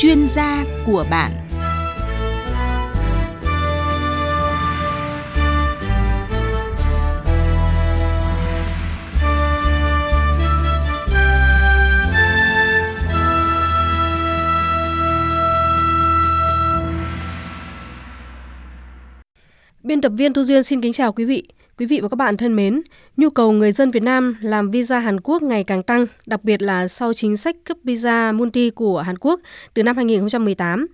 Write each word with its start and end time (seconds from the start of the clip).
chuyên 0.00 0.26
gia 0.26 0.64
của 0.86 1.04
bạn 1.10 1.32
Biên 19.82 20.00
tập 20.00 20.12
viên 20.16 20.32
Thu 20.32 20.42
Duyên 20.42 20.62
xin 20.62 20.80
kính 20.80 20.92
chào 20.92 21.12
quý 21.12 21.24
vị. 21.24 21.44
Quý 21.80 21.86
vị 21.86 22.00
và 22.00 22.08
các 22.08 22.16
bạn 22.16 22.36
thân 22.36 22.56
mến, 22.56 22.82
nhu 23.16 23.30
cầu 23.30 23.52
người 23.52 23.72
dân 23.72 23.90
Việt 23.90 24.02
Nam 24.02 24.36
làm 24.40 24.70
visa 24.70 24.98
Hàn 24.98 25.20
Quốc 25.20 25.42
ngày 25.42 25.64
càng 25.64 25.82
tăng, 25.82 26.06
đặc 26.26 26.44
biệt 26.44 26.62
là 26.62 26.88
sau 26.88 27.12
chính 27.12 27.36
sách 27.36 27.56
cấp 27.64 27.76
visa 27.84 28.32
multi 28.32 28.70
của 28.70 29.00
Hàn 29.00 29.18
Quốc 29.18 29.40
từ 29.74 29.82
năm 29.82 29.96
2018. 29.96 30.86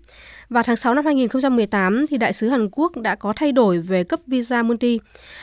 Và 0.48 0.62
tháng 0.62 0.76
6 0.76 0.94
năm 0.94 1.04
2018 1.04 2.06
thì 2.06 2.18
đại 2.18 2.32
sứ 2.32 2.48
Hàn 2.48 2.68
Quốc 2.72 2.96
đã 2.96 3.14
có 3.14 3.32
thay 3.36 3.52
đổi 3.52 3.78
về 3.78 4.04
cấp 4.04 4.20
visa 4.26 4.62
multi. 4.62 5.00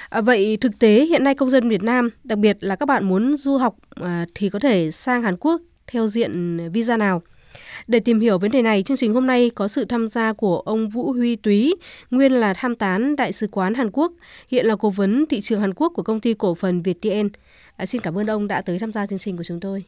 À, 0.09 0.21
vậy 0.21 0.57
thực 0.61 0.79
tế 0.79 1.05
hiện 1.05 1.23
nay 1.23 1.35
công 1.35 1.49
dân 1.49 1.70
Việt 1.70 1.84
Nam, 1.84 2.09
đặc 2.23 2.39
biệt 2.39 2.57
là 2.59 2.75
các 2.75 2.85
bạn 2.85 3.05
muốn 3.05 3.37
du 3.37 3.57
học 3.57 3.75
à, 3.95 4.25
thì 4.35 4.49
có 4.49 4.59
thể 4.59 4.91
sang 4.91 5.23
Hàn 5.23 5.37
Quốc 5.39 5.62
theo 5.87 6.07
diện 6.07 6.59
visa 6.71 6.98
nào? 6.98 7.21
Để 7.87 7.99
tìm 7.99 8.19
hiểu 8.19 8.37
vấn 8.37 8.51
đề 8.51 8.61
này, 8.61 8.83
chương 8.83 8.97
trình 8.97 9.13
hôm 9.13 9.27
nay 9.27 9.49
có 9.55 9.67
sự 9.67 9.85
tham 9.85 10.07
gia 10.07 10.33
của 10.33 10.59
ông 10.59 10.89
Vũ 10.89 11.13
Huy 11.13 11.35
Túy, 11.35 11.75
nguyên 12.11 12.31
là 12.31 12.53
tham 12.53 12.75
tán 12.75 13.15
Đại 13.15 13.33
sứ 13.33 13.47
quán 13.51 13.73
Hàn 13.73 13.91
Quốc, 13.91 14.11
hiện 14.47 14.65
là 14.65 14.75
cố 14.75 14.89
vấn 14.89 15.25
thị 15.29 15.41
trường 15.41 15.61
Hàn 15.61 15.73
Quốc 15.73 15.91
của 15.95 16.03
công 16.03 16.19
ty 16.19 16.33
cổ 16.33 16.55
phần 16.55 16.81
ViettVN. 16.81 17.29
À, 17.75 17.85
xin 17.85 18.01
cảm 18.01 18.17
ơn 18.17 18.27
ông 18.27 18.47
đã 18.47 18.61
tới 18.61 18.79
tham 18.79 18.91
gia 18.91 19.05
chương 19.05 19.19
trình 19.19 19.37
của 19.37 19.43
chúng 19.43 19.59
tôi. 19.59 19.84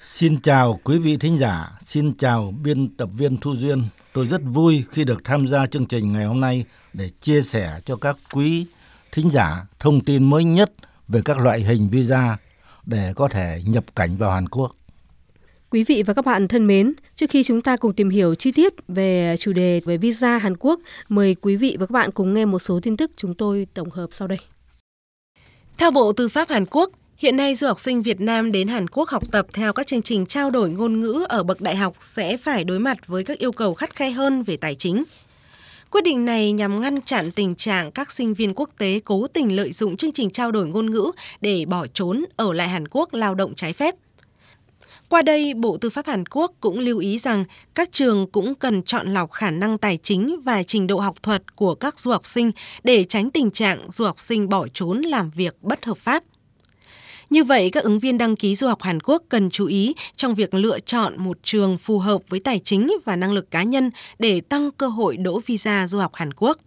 Xin 0.00 0.40
chào 0.40 0.80
quý 0.84 0.98
vị 0.98 1.16
thính 1.16 1.38
giả, 1.38 1.78
xin 1.84 2.16
chào 2.16 2.54
biên 2.62 2.96
tập 2.96 3.08
viên 3.18 3.36
Thu 3.36 3.56
Duyên. 3.56 3.78
Tôi 4.12 4.26
rất 4.26 4.40
vui 4.44 4.84
khi 4.90 5.04
được 5.04 5.24
tham 5.24 5.46
gia 5.46 5.66
chương 5.66 5.86
trình 5.86 6.12
ngày 6.12 6.24
hôm 6.24 6.40
nay 6.40 6.64
để 6.92 7.10
chia 7.20 7.42
sẻ 7.42 7.80
cho 7.84 7.96
các 7.96 8.16
quý 8.32 8.66
thính 9.12 9.30
giả 9.30 9.66
thông 9.80 10.04
tin 10.04 10.30
mới 10.30 10.44
nhất 10.44 10.72
về 11.08 11.20
các 11.24 11.38
loại 11.38 11.60
hình 11.60 11.88
visa 11.90 12.36
để 12.86 13.12
có 13.16 13.28
thể 13.28 13.62
nhập 13.66 13.84
cảnh 13.96 14.16
vào 14.16 14.30
Hàn 14.30 14.48
Quốc. 14.48 14.77
Quý 15.70 15.84
vị 15.84 16.02
và 16.06 16.14
các 16.14 16.24
bạn 16.24 16.48
thân 16.48 16.66
mến, 16.66 16.92
trước 17.16 17.30
khi 17.30 17.42
chúng 17.42 17.62
ta 17.62 17.76
cùng 17.76 17.92
tìm 17.92 18.10
hiểu 18.10 18.34
chi 18.34 18.52
tiết 18.52 18.74
về 18.88 19.36
chủ 19.38 19.52
đề 19.52 19.80
về 19.84 19.96
visa 19.96 20.38
Hàn 20.38 20.56
Quốc, 20.56 20.80
mời 21.08 21.36
quý 21.40 21.56
vị 21.56 21.76
và 21.80 21.86
các 21.86 21.92
bạn 21.92 22.10
cùng 22.10 22.34
nghe 22.34 22.44
một 22.44 22.58
số 22.58 22.80
tin 22.82 22.96
tức 22.96 23.10
chúng 23.16 23.34
tôi 23.34 23.66
tổng 23.74 23.90
hợp 23.90 24.06
sau 24.10 24.28
đây. 24.28 24.38
Theo 25.78 25.90
Bộ 25.90 26.12
Tư 26.12 26.28
pháp 26.28 26.48
Hàn 26.48 26.66
Quốc, 26.66 26.90
hiện 27.16 27.36
nay 27.36 27.54
du 27.54 27.66
học 27.66 27.80
sinh 27.80 28.02
Việt 28.02 28.20
Nam 28.20 28.52
đến 28.52 28.68
Hàn 28.68 28.88
Quốc 28.88 29.08
học 29.08 29.22
tập 29.30 29.46
theo 29.52 29.72
các 29.72 29.86
chương 29.86 30.02
trình 30.02 30.26
trao 30.26 30.50
đổi 30.50 30.70
ngôn 30.70 31.00
ngữ 31.00 31.26
ở 31.28 31.42
bậc 31.42 31.60
đại 31.60 31.76
học 31.76 31.96
sẽ 32.00 32.36
phải 32.36 32.64
đối 32.64 32.78
mặt 32.78 33.06
với 33.06 33.24
các 33.24 33.38
yêu 33.38 33.52
cầu 33.52 33.74
khắt 33.74 33.96
khe 33.96 34.10
hơn 34.10 34.42
về 34.42 34.56
tài 34.56 34.74
chính. 34.74 35.04
Quyết 35.90 36.04
định 36.04 36.24
này 36.24 36.52
nhằm 36.52 36.80
ngăn 36.80 37.02
chặn 37.02 37.30
tình 37.30 37.54
trạng 37.54 37.92
các 37.92 38.12
sinh 38.12 38.34
viên 38.34 38.54
quốc 38.54 38.70
tế 38.78 39.00
cố 39.04 39.26
tình 39.26 39.56
lợi 39.56 39.72
dụng 39.72 39.96
chương 39.96 40.12
trình 40.12 40.30
trao 40.30 40.52
đổi 40.52 40.66
ngôn 40.66 40.90
ngữ 40.90 41.10
để 41.40 41.64
bỏ 41.68 41.86
trốn 41.86 42.24
ở 42.36 42.52
lại 42.52 42.68
Hàn 42.68 42.88
Quốc 42.88 43.14
lao 43.14 43.34
động 43.34 43.54
trái 43.54 43.72
phép. 43.72 43.94
Qua 45.08 45.22
đây, 45.22 45.54
Bộ 45.54 45.76
Tư 45.80 45.90
pháp 45.90 46.06
Hàn 46.06 46.26
Quốc 46.26 46.52
cũng 46.60 46.78
lưu 46.78 46.98
ý 46.98 47.18
rằng 47.18 47.44
các 47.74 47.92
trường 47.92 48.30
cũng 48.30 48.54
cần 48.54 48.82
chọn 48.82 49.14
lọc 49.14 49.32
khả 49.32 49.50
năng 49.50 49.78
tài 49.78 49.98
chính 50.02 50.40
và 50.44 50.62
trình 50.62 50.86
độ 50.86 50.98
học 50.98 51.22
thuật 51.22 51.56
của 51.56 51.74
các 51.74 52.00
du 52.00 52.10
học 52.10 52.26
sinh 52.26 52.50
để 52.82 53.04
tránh 53.04 53.30
tình 53.30 53.50
trạng 53.50 53.90
du 53.90 54.04
học 54.04 54.20
sinh 54.20 54.48
bỏ 54.48 54.66
trốn 54.74 55.02
làm 55.02 55.30
việc 55.30 55.56
bất 55.62 55.84
hợp 55.84 55.98
pháp. 55.98 56.24
Như 57.30 57.44
vậy, 57.44 57.70
các 57.70 57.84
ứng 57.84 57.98
viên 57.98 58.18
đăng 58.18 58.36
ký 58.36 58.54
du 58.54 58.66
học 58.66 58.82
Hàn 58.82 59.00
Quốc 59.00 59.22
cần 59.28 59.50
chú 59.50 59.66
ý 59.66 59.94
trong 60.16 60.34
việc 60.34 60.54
lựa 60.54 60.78
chọn 60.78 61.14
một 61.18 61.38
trường 61.42 61.78
phù 61.78 61.98
hợp 61.98 62.22
với 62.28 62.40
tài 62.40 62.58
chính 62.64 62.92
và 63.04 63.16
năng 63.16 63.32
lực 63.32 63.50
cá 63.50 63.62
nhân 63.62 63.90
để 64.18 64.40
tăng 64.40 64.70
cơ 64.70 64.88
hội 64.88 65.16
đỗ 65.16 65.40
visa 65.46 65.86
du 65.86 65.98
học 65.98 66.14
Hàn 66.14 66.34
Quốc. 66.34 66.58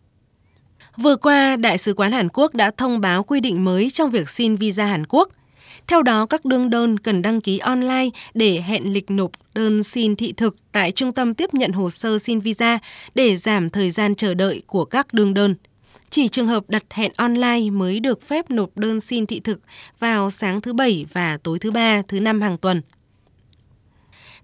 Vừa 0.98 1.16
qua, 1.16 1.56
Đại 1.56 1.78
sứ 1.78 1.94
quán 1.94 2.12
Hàn 2.12 2.30
Quốc 2.30 2.54
đã 2.54 2.72
thông 2.72 3.02
báo 3.02 3.24
quy 3.24 3.40
định 3.40 3.66
mới 3.66 3.90
trong 3.90 4.12
việc 4.12 4.30
xin 4.30 4.56
visa 4.56 4.86
Hàn 4.86 5.06
Quốc– 5.06 5.30
theo 5.88 6.02
đó, 6.04 6.26
các 6.26 6.46
đương 6.46 6.70
đơn 6.70 7.00
cần 7.00 7.22
đăng 7.22 7.42
ký 7.42 7.58
online 7.58 8.10
để 8.34 8.62
hẹn 8.66 8.94
lịch 8.94 9.12
nộp 9.12 9.32
đơn 9.54 9.84
xin 9.84 10.16
thị 10.16 10.34
thực 10.38 10.56
tại 10.72 10.92
trung 10.92 11.14
tâm 11.14 11.34
tiếp 11.34 11.54
nhận 11.54 11.72
hồ 11.72 11.90
sơ 11.90 12.20
xin 12.20 12.40
visa 12.40 12.80
để 13.16 13.38
giảm 13.38 13.70
thời 13.70 13.92
gian 13.92 14.16
chờ 14.16 14.34
đợi 14.34 14.62
của 14.68 14.86
các 14.86 15.14
đương 15.14 15.34
đơn. 15.34 15.56
Chỉ 16.10 16.28
trường 16.28 16.48
hợp 16.48 16.70
đặt 16.70 16.84
hẹn 16.90 17.12
online 17.18 17.70
mới 17.70 18.00
được 18.00 18.28
phép 18.28 18.52
nộp 18.52 18.78
đơn 18.78 19.02
xin 19.02 19.26
thị 19.26 19.40
thực 19.40 19.60
vào 20.00 20.32
sáng 20.32 20.62
thứ 20.62 20.74
Bảy 20.74 21.06
và 21.14 21.38
tối 21.44 21.60
thứ 21.60 21.72
Ba, 21.72 22.02
thứ 22.08 22.20
Năm 22.20 22.42
hàng 22.42 22.58
tuần. 22.58 22.82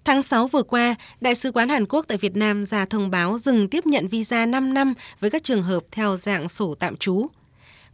Tháng 0.04 0.22
6 0.22 0.46
vừa 0.46 0.62
qua, 0.62 0.94
Đại 1.20 1.34
sứ 1.34 1.52
quán 1.52 1.68
Hàn 1.68 1.86
Quốc 1.86 2.04
tại 2.08 2.18
Việt 2.18 2.36
Nam 2.36 2.64
ra 2.64 2.84
thông 2.84 3.10
báo 3.10 3.38
dừng 3.38 3.68
tiếp 3.68 3.86
nhận 3.86 4.08
visa 4.08 4.46
5 4.46 4.74
năm 4.74 4.94
với 5.20 5.30
các 5.30 5.42
trường 5.42 5.62
hợp 5.62 5.82
theo 5.92 6.16
dạng 6.16 6.48
sổ 6.48 6.74
tạm 6.74 6.96
trú. 6.96 7.26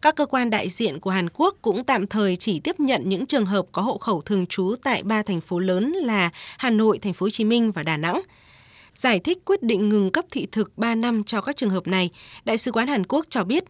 Các 0.04 0.16
cơ 0.16 0.26
quan 0.26 0.50
đại 0.50 0.68
diện 0.68 1.00
của 1.00 1.10
Hàn 1.10 1.28
Quốc 1.28 1.56
cũng 1.62 1.84
tạm 1.84 2.06
thời 2.06 2.36
chỉ 2.36 2.60
tiếp 2.60 2.80
nhận 2.80 3.08
những 3.08 3.26
trường 3.26 3.46
hợp 3.46 3.66
có 3.72 3.82
hộ 3.82 3.98
khẩu 3.98 4.22
thường 4.22 4.46
trú 4.46 4.74
tại 4.82 5.02
ba 5.02 5.22
thành 5.22 5.40
phố 5.40 5.58
lớn 5.58 5.92
là 5.92 6.30
Hà 6.58 6.70
Nội, 6.70 6.98
Thành 6.98 7.12
phố 7.12 7.24
Hồ 7.24 7.30
Chí 7.30 7.44
Minh 7.44 7.72
và 7.72 7.82
Đà 7.82 7.96
Nẵng. 7.96 8.20
Giải 8.94 9.18
thích 9.18 9.38
quyết 9.44 9.62
định 9.62 9.88
ngừng 9.88 10.10
cấp 10.10 10.24
thị 10.30 10.46
thực 10.52 10.78
3 10.78 10.94
năm 10.94 11.24
cho 11.24 11.40
các 11.40 11.56
trường 11.56 11.70
hợp 11.70 11.86
này, 11.86 12.10
Đại 12.44 12.58
sứ 12.58 12.72
quán 12.72 12.88
Hàn 12.88 13.06
Quốc 13.06 13.26
cho 13.28 13.44
biết, 13.44 13.64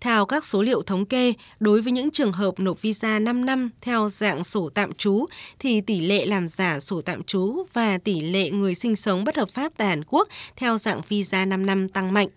theo 0.00 0.26
các 0.26 0.44
số 0.44 0.62
liệu 0.62 0.82
thống 0.82 1.06
kê, 1.06 1.32
đối 1.60 1.80
với 1.80 1.92
những 1.92 2.10
trường 2.10 2.32
hợp 2.32 2.54
nộp 2.58 2.82
visa 2.82 3.18
5 3.18 3.44
năm 3.44 3.70
theo 3.80 4.08
dạng 4.08 4.44
sổ 4.44 4.68
tạm 4.74 4.92
trú 4.92 5.26
thì 5.58 5.80
tỷ 5.80 6.00
lệ 6.00 6.26
làm 6.26 6.48
giả 6.48 6.80
sổ 6.80 7.02
tạm 7.02 7.22
trú 7.22 7.64
và 7.72 7.98
tỷ 7.98 8.20
lệ 8.20 8.50
người 8.50 8.74
sinh 8.74 8.96
sống 8.96 9.24
bất 9.24 9.36
hợp 9.36 9.48
pháp 9.54 9.72
tại 9.76 9.88
Hàn 9.88 10.04
Quốc 10.04 10.28
theo 10.56 10.78
dạng 10.78 11.00
visa 11.08 11.44
5 11.44 11.66
năm 11.66 11.88
tăng 11.88 12.12
mạnh. 12.12 12.28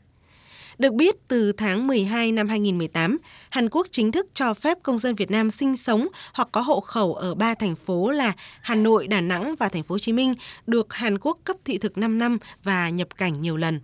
Được 0.80 0.94
biết, 0.94 1.16
từ 1.28 1.52
tháng 1.52 1.88
12 1.88 2.32
năm 2.32 2.48
2018, 2.48 3.18
Hàn 3.50 3.70
Quốc 3.70 3.88
chính 3.92 4.12
thức 4.12 4.28
cho 4.34 4.54
phép 4.54 4.78
công 4.84 4.98
dân 4.98 5.16
Việt 5.16 5.32
Nam 5.32 5.50
sinh 5.50 5.78
sống 5.78 6.08
hoặc 6.34 6.50
có 6.52 6.62
hộ 6.62 6.80
khẩu 6.80 7.14
ở 7.14 7.36
ba 7.36 7.54
thành 7.54 7.76
phố 7.76 8.12
là 8.12 8.34
Hà 8.62 8.76
Nội, 8.76 9.08
Đà 9.08 9.22
Nẵng 9.22 9.56
và 9.56 9.70
thành 9.70 9.84
phố 9.84 9.94
Hồ 9.94 10.00
Chí 10.00 10.14
Minh 10.14 10.34
được 10.68 10.94
Hàn 10.94 11.18
Quốc 11.18 11.38
cấp 11.44 11.58
thị 11.66 11.78
thực 11.78 11.98
5 11.98 12.18
năm 12.18 12.38
và 12.64 12.90
nhập 12.90 13.08
cảnh 13.18 13.42
nhiều 13.42 13.58
lần. 13.58 13.80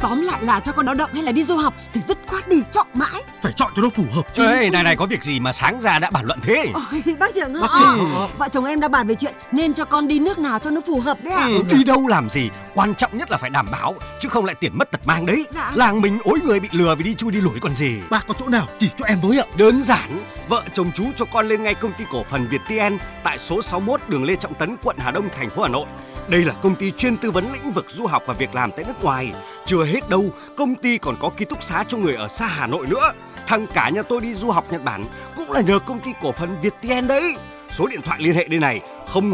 Tóm 0.00 0.20
lại 0.20 0.42
là 0.42 0.60
cho 0.60 0.72
con 0.72 0.86
lao 0.86 0.94
động 0.94 1.10
hay 1.12 1.22
là 1.22 1.32
đi 1.32 1.44
du 1.44 1.56
học 1.56 1.74
thì 1.94 2.00
dứt 2.08 2.18
khoát 2.26 2.48
đi 2.48 2.62
chọn 2.70 2.86
mãi. 2.94 3.22
Phải 3.42 3.52
chọn 3.56 3.72
cho 3.76 3.82
nó 3.82 3.88
phù 3.88 4.04
hợp 4.12 4.34
chứ. 4.34 4.46
Ê, 4.46 4.70
này 4.70 4.82
này 4.82 4.96
có 4.96 5.06
việc 5.06 5.22
gì 5.24 5.40
mà 5.40 5.52
sáng 5.52 5.80
ra 5.80 5.98
đã 5.98 6.10
bàn 6.10 6.24
luận 6.24 6.38
thế? 6.42 6.66
Ôi, 6.74 7.16
bác 7.18 7.34
trưởng 7.34 7.54
ơi, 7.54 7.68
ờ, 7.68 8.28
vợ 8.38 8.48
chồng 8.52 8.64
em 8.64 8.80
đã 8.80 8.88
bàn 8.88 9.06
về 9.06 9.14
chuyện 9.14 9.34
nên 9.52 9.74
cho 9.74 9.84
con 9.84 10.08
đi 10.08 10.18
nước 10.18 10.38
nào 10.38 10.58
cho 10.58 10.70
nó 10.70 10.80
phù 10.86 11.00
hợp 11.00 11.18
đấy 11.22 11.34
à. 11.34 11.44
Ừ, 11.46 11.62
đi 11.70 11.84
đâu 11.84 12.06
làm 12.06 12.30
gì, 12.30 12.50
quan 12.74 12.94
trọng 12.94 13.18
nhất 13.18 13.30
là 13.30 13.38
phải 13.38 13.50
đảm 13.50 13.66
bảo 13.72 13.94
chứ 14.20 14.28
không 14.28 14.44
lại 14.44 14.54
tiền 14.60 14.78
mất 14.78 14.90
tật 14.90 15.00
mang 15.06 15.26
đấy. 15.26 15.46
Dạ. 15.54 15.72
Làng 15.74 16.00
mình 16.00 16.18
ối 16.24 16.38
người 16.44 16.60
bị 16.60 16.68
lừa 16.72 16.94
vì 16.94 17.04
đi 17.04 17.14
chui 17.14 17.32
đi 17.32 17.40
lủi 17.40 17.60
còn 17.60 17.74
gì. 17.74 18.00
Bác 18.10 18.26
có 18.26 18.34
chỗ 18.38 18.48
nào 18.48 18.66
chỉ 18.78 18.90
cho 18.96 19.04
em 19.06 19.20
với 19.20 19.38
ạ? 19.38 19.44
Đơn 19.56 19.84
giản, 19.84 20.24
vợ 20.48 20.62
chồng 20.72 20.90
chú 20.94 21.04
cho 21.16 21.24
con 21.24 21.48
lên 21.48 21.62
ngay 21.62 21.74
công 21.74 21.92
ty 21.92 22.04
cổ 22.12 22.24
phần 22.30 22.48
Việt 22.48 22.60
ViettVN 22.68 22.98
tại 23.22 23.38
số 23.38 23.62
61 23.62 24.00
đường 24.08 24.24
Lê 24.24 24.36
Trọng 24.36 24.54
Tấn, 24.54 24.76
quận 24.82 24.96
Hà 24.98 25.10
Đông, 25.10 25.28
thành 25.38 25.50
phố 25.50 25.62
Hà 25.62 25.68
Nội 25.68 25.86
đây 26.30 26.44
là 26.44 26.54
công 26.62 26.74
ty 26.74 26.90
chuyên 26.90 27.16
tư 27.16 27.30
vấn 27.30 27.52
lĩnh 27.52 27.72
vực 27.72 27.86
du 27.88 28.06
học 28.06 28.22
và 28.26 28.34
việc 28.34 28.54
làm 28.54 28.70
tại 28.76 28.84
nước 28.88 29.04
ngoài. 29.04 29.32
Chưa 29.66 29.84
hết 29.84 30.08
đâu, 30.08 30.30
công 30.56 30.74
ty 30.74 30.98
còn 30.98 31.16
có 31.20 31.30
ký 31.36 31.44
túc 31.44 31.62
xá 31.62 31.84
cho 31.88 31.98
người 31.98 32.14
ở 32.14 32.28
xa 32.28 32.46
Hà 32.46 32.66
Nội 32.66 32.86
nữa. 32.86 33.12
Thằng 33.46 33.66
cả 33.74 33.90
nhà 33.90 34.02
tôi 34.02 34.20
đi 34.20 34.32
du 34.32 34.50
học 34.50 34.72
Nhật 34.72 34.84
Bản 34.84 35.04
cũng 35.36 35.52
là 35.52 35.60
nhờ 35.60 35.78
công 35.78 36.00
ty 36.00 36.10
cổ 36.22 36.32
phần 36.32 36.56
ViettVN 36.62 37.06
đấy. 37.06 37.36
Số 37.70 37.86
điện 37.86 38.00
thoại 38.02 38.20
liên 38.22 38.34
hệ 38.34 38.44
đây 38.44 38.58
này 38.58 38.80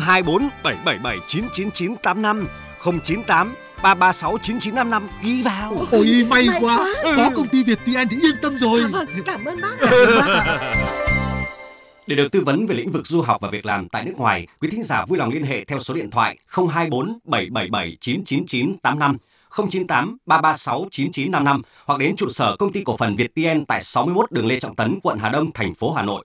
024 0.00 0.48
777 0.62 1.18
99985 1.28 2.46
098 2.84 3.54
336 3.82 4.38
9955 4.42 5.08
ghi 5.22 5.42
vào. 5.42 5.86
Ôi 5.90 6.26
may, 6.30 6.48
may 6.48 6.60
quá. 6.60 6.76
quá. 7.02 7.14
Có 7.16 7.30
công 7.36 7.48
ty 7.48 7.64
ViettVN 7.64 8.08
thì 8.10 8.16
yên 8.22 8.36
tâm 8.42 8.58
rồi. 8.58 8.80
À, 8.80 8.88
vâng, 8.92 9.06
cảm 9.26 9.44
ơn 9.44 9.60
bác. 9.60 9.76
Cảm 9.80 9.90
ơn 9.90 10.16
bác 10.16 10.96
để 12.06 12.16
được 12.16 12.32
tư 12.32 12.40
vấn 12.40 12.66
về 12.66 12.74
lĩnh 12.74 12.92
vực 12.92 13.06
du 13.06 13.20
học 13.20 13.40
và 13.40 13.50
việc 13.50 13.66
làm 13.66 13.88
tại 13.88 14.04
nước 14.04 14.14
ngoài, 14.16 14.46
quý 14.60 14.68
thính 14.70 14.82
giả 14.82 15.04
vui 15.04 15.18
lòng 15.18 15.30
liên 15.30 15.44
hệ 15.44 15.64
theo 15.64 15.78
số 15.78 15.94
điện 15.94 16.10
thoại 16.10 16.38
024 16.48 17.18
777 17.24 17.96
999 18.00 18.78
85 18.78 19.16
098 19.56 20.16
336 20.26 20.88
9955 20.90 21.62
hoặc 21.86 22.00
đến 22.00 22.16
trụ 22.16 22.28
sở 22.28 22.56
công 22.58 22.72
ty 22.72 22.82
cổ 22.84 22.96
phần 22.96 23.16
Việt 23.16 23.32
ViettVN 23.34 23.64
tại 23.64 23.82
61 23.82 24.32
đường 24.32 24.46
Lê 24.46 24.60
Trọng 24.60 24.76
Tấn, 24.76 24.98
quận 25.02 25.18
Hà 25.18 25.28
Đông, 25.28 25.52
thành 25.52 25.74
phố 25.74 25.92
Hà 25.92 26.02
Nội. 26.02 26.24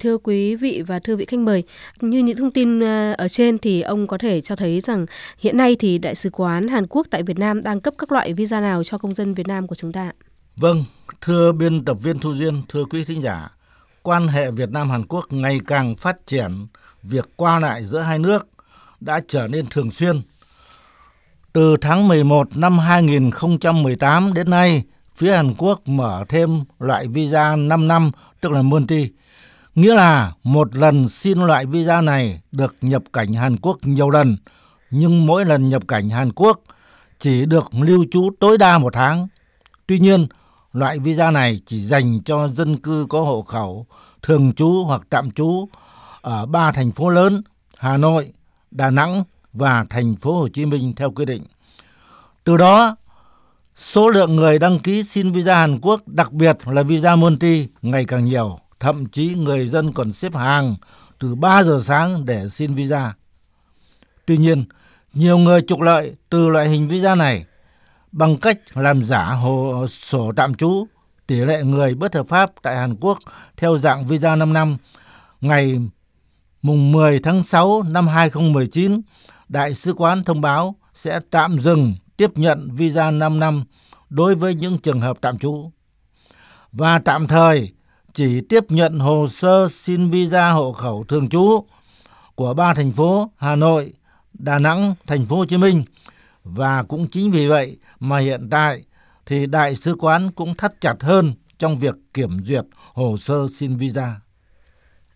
Thưa 0.00 0.18
quý 0.18 0.54
vị 0.54 0.82
và 0.86 0.98
thưa 0.98 1.16
vị 1.16 1.24
khách 1.24 1.40
mời, 1.40 1.62
như 2.00 2.18
những 2.18 2.36
thông 2.36 2.50
tin 2.50 2.80
ờ, 2.80 3.12
ở 3.18 3.28
trên 3.28 3.58
thì 3.58 3.82
ông 3.82 4.06
có 4.06 4.18
thể 4.18 4.40
cho 4.40 4.56
thấy 4.56 4.80
rằng 4.80 5.06
hiện 5.38 5.56
nay 5.56 5.76
thì 5.78 5.98
Đại 5.98 6.14
sứ 6.14 6.30
quán 6.30 6.68
Hàn 6.68 6.86
Quốc 6.86 7.06
tại 7.10 7.22
Việt 7.22 7.38
Nam 7.38 7.62
đang 7.62 7.80
cấp 7.80 7.94
các 7.98 8.12
loại 8.12 8.32
visa 8.32 8.60
nào 8.60 8.84
cho 8.84 8.98
công 8.98 9.14
dân 9.14 9.34
Việt 9.34 9.48
Nam 9.48 9.66
của 9.66 9.74
chúng 9.74 9.92
ta? 9.92 10.12
Vâng, 10.56 10.84
thưa 11.20 11.52
biên 11.52 11.84
tập 11.84 11.96
viên 12.02 12.18
Thu 12.18 12.34
Duyên, 12.34 12.62
thưa 12.68 12.84
quý 12.84 13.04
thính 13.04 13.22
giả, 13.22 13.48
quan 14.08 14.28
hệ 14.28 14.50
Việt 14.50 14.70
Nam 14.70 14.90
Hàn 14.90 15.04
Quốc 15.08 15.24
ngày 15.30 15.60
càng 15.66 15.96
phát 15.96 16.26
triển, 16.26 16.66
việc 17.02 17.28
qua 17.36 17.60
lại 17.60 17.84
giữa 17.84 18.00
hai 18.00 18.18
nước 18.18 18.48
đã 19.00 19.20
trở 19.28 19.48
nên 19.48 19.66
thường 19.66 19.90
xuyên. 19.90 20.22
Từ 21.52 21.76
tháng 21.80 22.08
11 22.08 22.56
năm 22.56 22.78
2018 22.78 24.34
đến 24.34 24.50
nay, 24.50 24.82
phía 25.16 25.36
Hàn 25.36 25.54
Quốc 25.58 25.88
mở 25.88 26.24
thêm 26.28 26.64
loại 26.78 27.08
visa 27.08 27.56
5 27.56 27.88
năm, 27.88 28.10
tức 28.40 28.52
là 28.52 28.62
multi. 28.62 29.08
Nghĩa 29.74 29.94
là 29.94 30.32
một 30.42 30.76
lần 30.76 31.08
xin 31.08 31.38
loại 31.38 31.66
visa 31.66 32.00
này 32.00 32.40
được 32.52 32.76
nhập 32.80 33.02
cảnh 33.12 33.32
Hàn 33.32 33.56
Quốc 33.56 33.78
nhiều 33.82 34.10
lần, 34.10 34.36
nhưng 34.90 35.26
mỗi 35.26 35.44
lần 35.44 35.68
nhập 35.68 35.82
cảnh 35.88 36.10
Hàn 36.10 36.32
Quốc 36.32 36.60
chỉ 37.18 37.46
được 37.46 37.74
lưu 37.74 38.04
trú 38.10 38.30
tối 38.40 38.58
đa 38.58 38.78
một 38.78 38.92
tháng. 38.92 39.28
Tuy 39.86 39.98
nhiên, 39.98 40.26
loại 40.72 40.98
visa 40.98 41.30
này 41.30 41.60
chỉ 41.66 41.80
dành 41.80 42.22
cho 42.24 42.48
dân 42.48 42.76
cư 42.76 43.06
có 43.08 43.20
hộ 43.20 43.42
khẩu 43.42 43.86
thường 44.22 44.52
trú 44.52 44.84
hoặc 44.86 45.02
tạm 45.10 45.30
trú 45.30 45.68
ở 46.20 46.46
ba 46.46 46.72
thành 46.72 46.92
phố 46.92 47.08
lớn 47.08 47.42
Hà 47.78 47.96
Nội, 47.96 48.32
Đà 48.70 48.90
Nẵng 48.90 49.24
và 49.52 49.84
thành 49.90 50.16
phố 50.16 50.38
Hồ 50.38 50.48
Chí 50.48 50.66
Minh 50.66 50.92
theo 50.96 51.10
quy 51.10 51.24
định. 51.24 51.42
Từ 52.44 52.56
đó, 52.56 52.96
số 53.74 54.08
lượng 54.08 54.36
người 54.36 54.58
đăng 54.58 54.78
ký 54.78 55.02
xin 55.02 55.32
visa 55.32 55.58
Hàn 55.58 55.80
Quốc, 55.80 56.08
đặc 56.08 56.32
biệt 56.32 56.56
là 56.64 56.82
visa 56.82 57.16
multi 57.16 57.68
ngày 57.82 58.04
càng 58.04 58.24
nhiều, 58.24 58.58
thậm 58.80 59.06
chí 59.06 59.34
người 59.34 59.68
dân 59.68 59.92
còn 59.92 60.12
xếp 60.12 60.34
hàng 60.34 60.74
từ 61.18 61.34
3 61.34 61.62
giờ 61.62 61.80
sáng 61.84 62.24
để 62.24 62.48
xin 62.48 62.74
visa. 62.74 63.14
Tuy 64.26 64.36
nhiên, 64.36 64.64
nhiều 65.14 65.38
người 65.38 65.60
trục 65.60 65.80
lợi 65.80 66.14
từ 66.30 66.48
loại 66.48 66.68
hình 66.68 66.88
visa 66.88 67.14
này 67.14 67.44
bằng 68.16 68.36
cách 68.36 68.58
làm 68.74 69.04
giả 69.04 69.24
hồ 69.24 69.86
sổ 69.88 70.32
tạm 70.36 70.54
trú 70.54 70.86
tỷ 71.26 71.36
lệ 71.36 71.62
người 71.62 71.94
bất 71.94 72.14
hợp 72.14 72.28
pháp 72.28 72.50
tại 72.62 72.76
Hàn 72.76 72.96
Quốc 73.00 73.18
theo 73.56 73.78
dạng 73.78 74.06
visa 74.06 74.36
5 74.36 74.52
năm 74.52 74.76
ngày 75.40 75.80
mùng 76.62 76.92
10 76.92 77.18
tháng 77.18 77.42
6 77.42 77.82
năm 77.82 78.06
2019, 78.06 79.00
Đại 79.48 79.74
sứ 79.74 79.92
quán 79.92 80.24
thông 80.24 80.40
báo 80.40 80.74
sẽ 80.94 81.20
tạm 81.30 81.58
dừng 81.58 81.94
tiếp 82.16 82.30
nhận 82.34 82.70
visa 82.72 83.10
5 83.10 83.40
năm 83.40 83.64
đối 84.10 84.34
với 84.34 84.54
những 84.54 84.78
trường 84.78 85.00
hợp 85.00 85.18
tạm 85.20 85.38
trú. 85.38 85.70
Và 86.72 86.98
tạm 86.98 87.26
thời 87.26 87.72
chỉ 88.12 88.40
tiếp 88.40 88.64
nhận 88.68 88.98
hồ 88.98 89.26
sơ 89.28 89.68
xin 89.68 90.08
visa 90.08 90.50
hộ 90.50 90.72
khẩu 90.72 91.04
thường 91.04 91.28
trú 91.28 91.64
của 92.34 92.54
ba 92.54 92.74
thành 92.74 92.92
phố 92.92 93.30
Hà 93.36 93.56
Nội, 93.56 93.92
Đà 94.32 94.58
Nẵng, 94.58 94.94
thành 95.06 95.26
phố 95.26 95.36
Hồ 95.36 95.44
Chí 95.44 95.56
Minh 95.56 95.84
và 96.54 96.82
cũng 96.82 97.08
chính 97.08 97.30
vì 97.30 97.46
vậy 97.46 97.76
mà 98.00 98.18
hiện 98.18 98.48
tại 98.50 98.82
thì 99.26 99.46
đại 99.46 99.76
sứ 99.76 99.94
quán 99.98 100.30
cũng 100.30 100.54
thắt 100.54 100.80
chặt 100.80 100.94
hơn 101.00 101.32
trong 101.58 101.78
việc 101.78 101.94
kiểm 102.14 102.44
duyệt 102.44 102.64
hồ 102.94 103.16
sơ 103.16 103.46
xin 103.54 103.76
visa. 103.76 104.14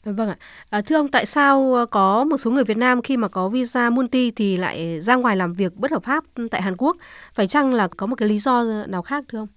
Vâng 0.05 0.29
ạ. 0.29 0.37
À, 0.71 0.81
thưa 0.81 0.97
ông, 0.97 1.09
tại 1.09 1.27
sao 1.27 1.87
có 1.91 2.25
một 2.25 2.37
số 2.37 2.50
người 2.50 2.65
Việt 2.65 2.77
Nam 2.77 3.03
khi 3.03 3.17
mà 3.17 3.29
có 3.29 3.49
visa 3.49 3.91
multi 3.91 4.31
thì 4.31 4.56
lại 4.56 5.00
ra 5.00 5.15
ngoài 5.15 5.37
làm 5.37 5.53
việc 5.53 5.77
bất 5.77 5.91
hợp 5.91 6.03
pháp 6.03 6.25
tại 6.50 6.62
Hàn 6.62 6.77
Quốc? 6.77 6.97
Phải 7.35 7.47
chăng 7.47 7.75
là 7.75 7.88
có 7.88 8.06
một 8.06 8.17
cái 8.17 8.29
lý 8.29 8.38
do 8.38 8.65
nào 8.88 9.03
khác 9.03 9.25
thưa 9.29 9.38
ông? 9.38 9.49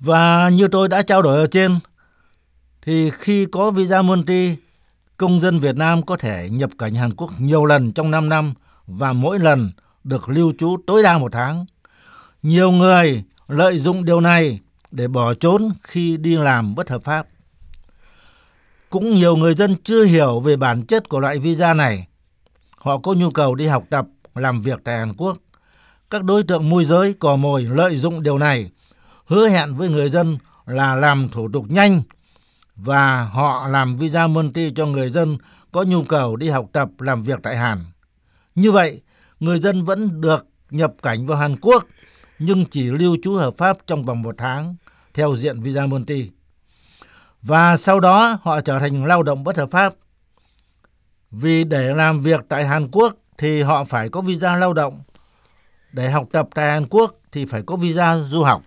Và 0.00 0.48
như 0.48 0.68
tôi 0.68 0.88
đã 0.88 1.02
trao 1.02 1.22
đổi 1.22 1.36
ở 1.36 1.46
trên, 1.46 1.78
thì 2.82 3.10
khi 3.10 3.46
có 3.46 3.70
visa 3.70 4.02
multi, 4.02 4.54
công 5.16 5.40
dân 5.40 5.60
Việt 5.60 5.76
Nam 5.76 6.02
có 6.02 6.16
thể 6.16 6.48
nhập 6.52 6.70
cảnh 6.78 6.94
Hàn 6.94 7.14
Quốc 7.14 7.30
nhiều 7.38 7.64
lần 7.64 7.92
trong 7.92 8.10
5 8.10 8.28
năm 8.28 8.54
và 8.86 9.12
mỗi 9.12 9.38
lần 9.38 9.70
được 10.08 10.28
lưu 10.28 10.52
trú 10.58 10.76
tối 10.86 11.02
đa 11.02 11.18
một 11.18 11.32
tháng. 11.32 11.66
Nhiều 12.42 12.70
người 12.70 13.24
lợi 13.48 13.78
dụng 13.78 14.04
điều 14.04 14.20
này 14.20 14.60
để 14.90 15.08
bỏ 15.08 15.34
trốn 15.34 15.72
khi 15.82 16.16
đi 16.16 16.36
làm 16.36 16.74
bất 16.74 16.90
hợp 16.90 17.02
pháp. 17.04 17.26
Cũng 18.90 19.14
nhiều 19.14 19.36
người 19.36 19.54
dân 19.54 19.76
chưa 19.84 20.04
hiểu 20.04 20.40
về 20.40 20.56
bản 20.56 20.86
chất 20.86 21.08
của 21.08 21.20
loại 21.20 21.38
visa 21.38 21.74
này. 21.74 22.06
Họ 22.78 22.98
có 22.98 23.12
nhu 23.12 23.30
cầu 23.30 23.54
đi 23.54 23.66
học 23.66 23.84
tập, 23.90 24.06
làm 24.34 24.62
việc 24.62 24.80
tại 24.84 24.98
Hàn 24.98 25.14
Quốc. 25.16 25.36
Các 26.10 26.24
đối 26.24 26.42
tượng 26.42 26.68
môi 26.68 26.84
giới 26.84 27.12
cò 27.12 27.36
mồi 27.36 27.62
lợi 27.62 27.96
dụng 27.96 28.22
điều 28.22 28.38
này, 28.38 28.70
hứa 29.26 29.48
hẹn 29.48 29.76
với 29.76 29.88
người 29.88 30.08
dân 30.08 30.38
là 30.66 30.94
làm 30.94 31.28
thủ 31.28 31.48
tục 31.52 31.64
nhanh 31.68 32.02
và 32.76 33.22
họ 33.22 33.68
làm 33.68 33.96
visa 33.96 34.26
multi 34.26 34.70
cho 34.70 34.86
người 34.86 35.10
dân 35.10 35.38
có 35.72 35.82
nhu 35.82 36.04
cầu 36.04 36.36
đi 36.36 36.48
học 36.48 36.66
tập, 36.72 36.88
làm 36.98 37.22
việc 37.22 37.38
tại 37.42 37.56
Hàn. 37.56 37.78
Như 38.54 38.72
vậy, 38.72 39.00
người 39.40 39.58
dân 39.58 39.84
vẫn 39.84 40.20
được 40.20 40.46
nhập 40.70 40.94
cảnh 41.02 41.26
vào 41.26 41.38
Hàn 41.38 41.56
Quốc, 41.60 41.84
nhưng 42.38 42.64
chỉ 42.70 42.82
lưu 42.82 43.16
trú 43.22 43.34
hợp 43.34 43.54
pháp 43.56 43.78
trong 43.86 44.04
vòng 44.04 44.22
một 44.22 44.34
tháng, 44.38 44.76
theo 45.14 45.36
diện 45.36 45.60
visa 45.60 45.86
multi. 45.86 46.30
Và 47.42 47.76
sau 47.76 48.00
đó, 48.00 48.38
họ 48.42 48.60
trở 48.60 48.78
thành 48.78 49.04
lao 49.04 49.22
động 49.22 49.44
bất 49.44 49.56
hợp 49.56 49.70
pháp. 49.70 49.94
Vì 51.30 51.64
để 51.64 51.94
làm 51.94 52.20
việc 52.20 52.40
tại 52.48 52.64
Hàn 52.66 52.88
Quốc 52.90 53.16
thì 53.38 53.62
họ 53.62 53.84
phải 53.84 54.08
có 54.08 54.20
visa 54.20 54.56
lao 54.56 54.72
động. 54.72 55.02
Để 55.92 56.10
học 56.10 56.28
tập 56.32 56.48
tại 56.54 56.72
Hàn 56.72 56.86
Quốc 56.88 57.14
thì 57.32 57.44
phải 57.44 57.62
có 57.66 57.76
visa 57.76 58.20
du 58.20 58.42
học. 58.42 58.62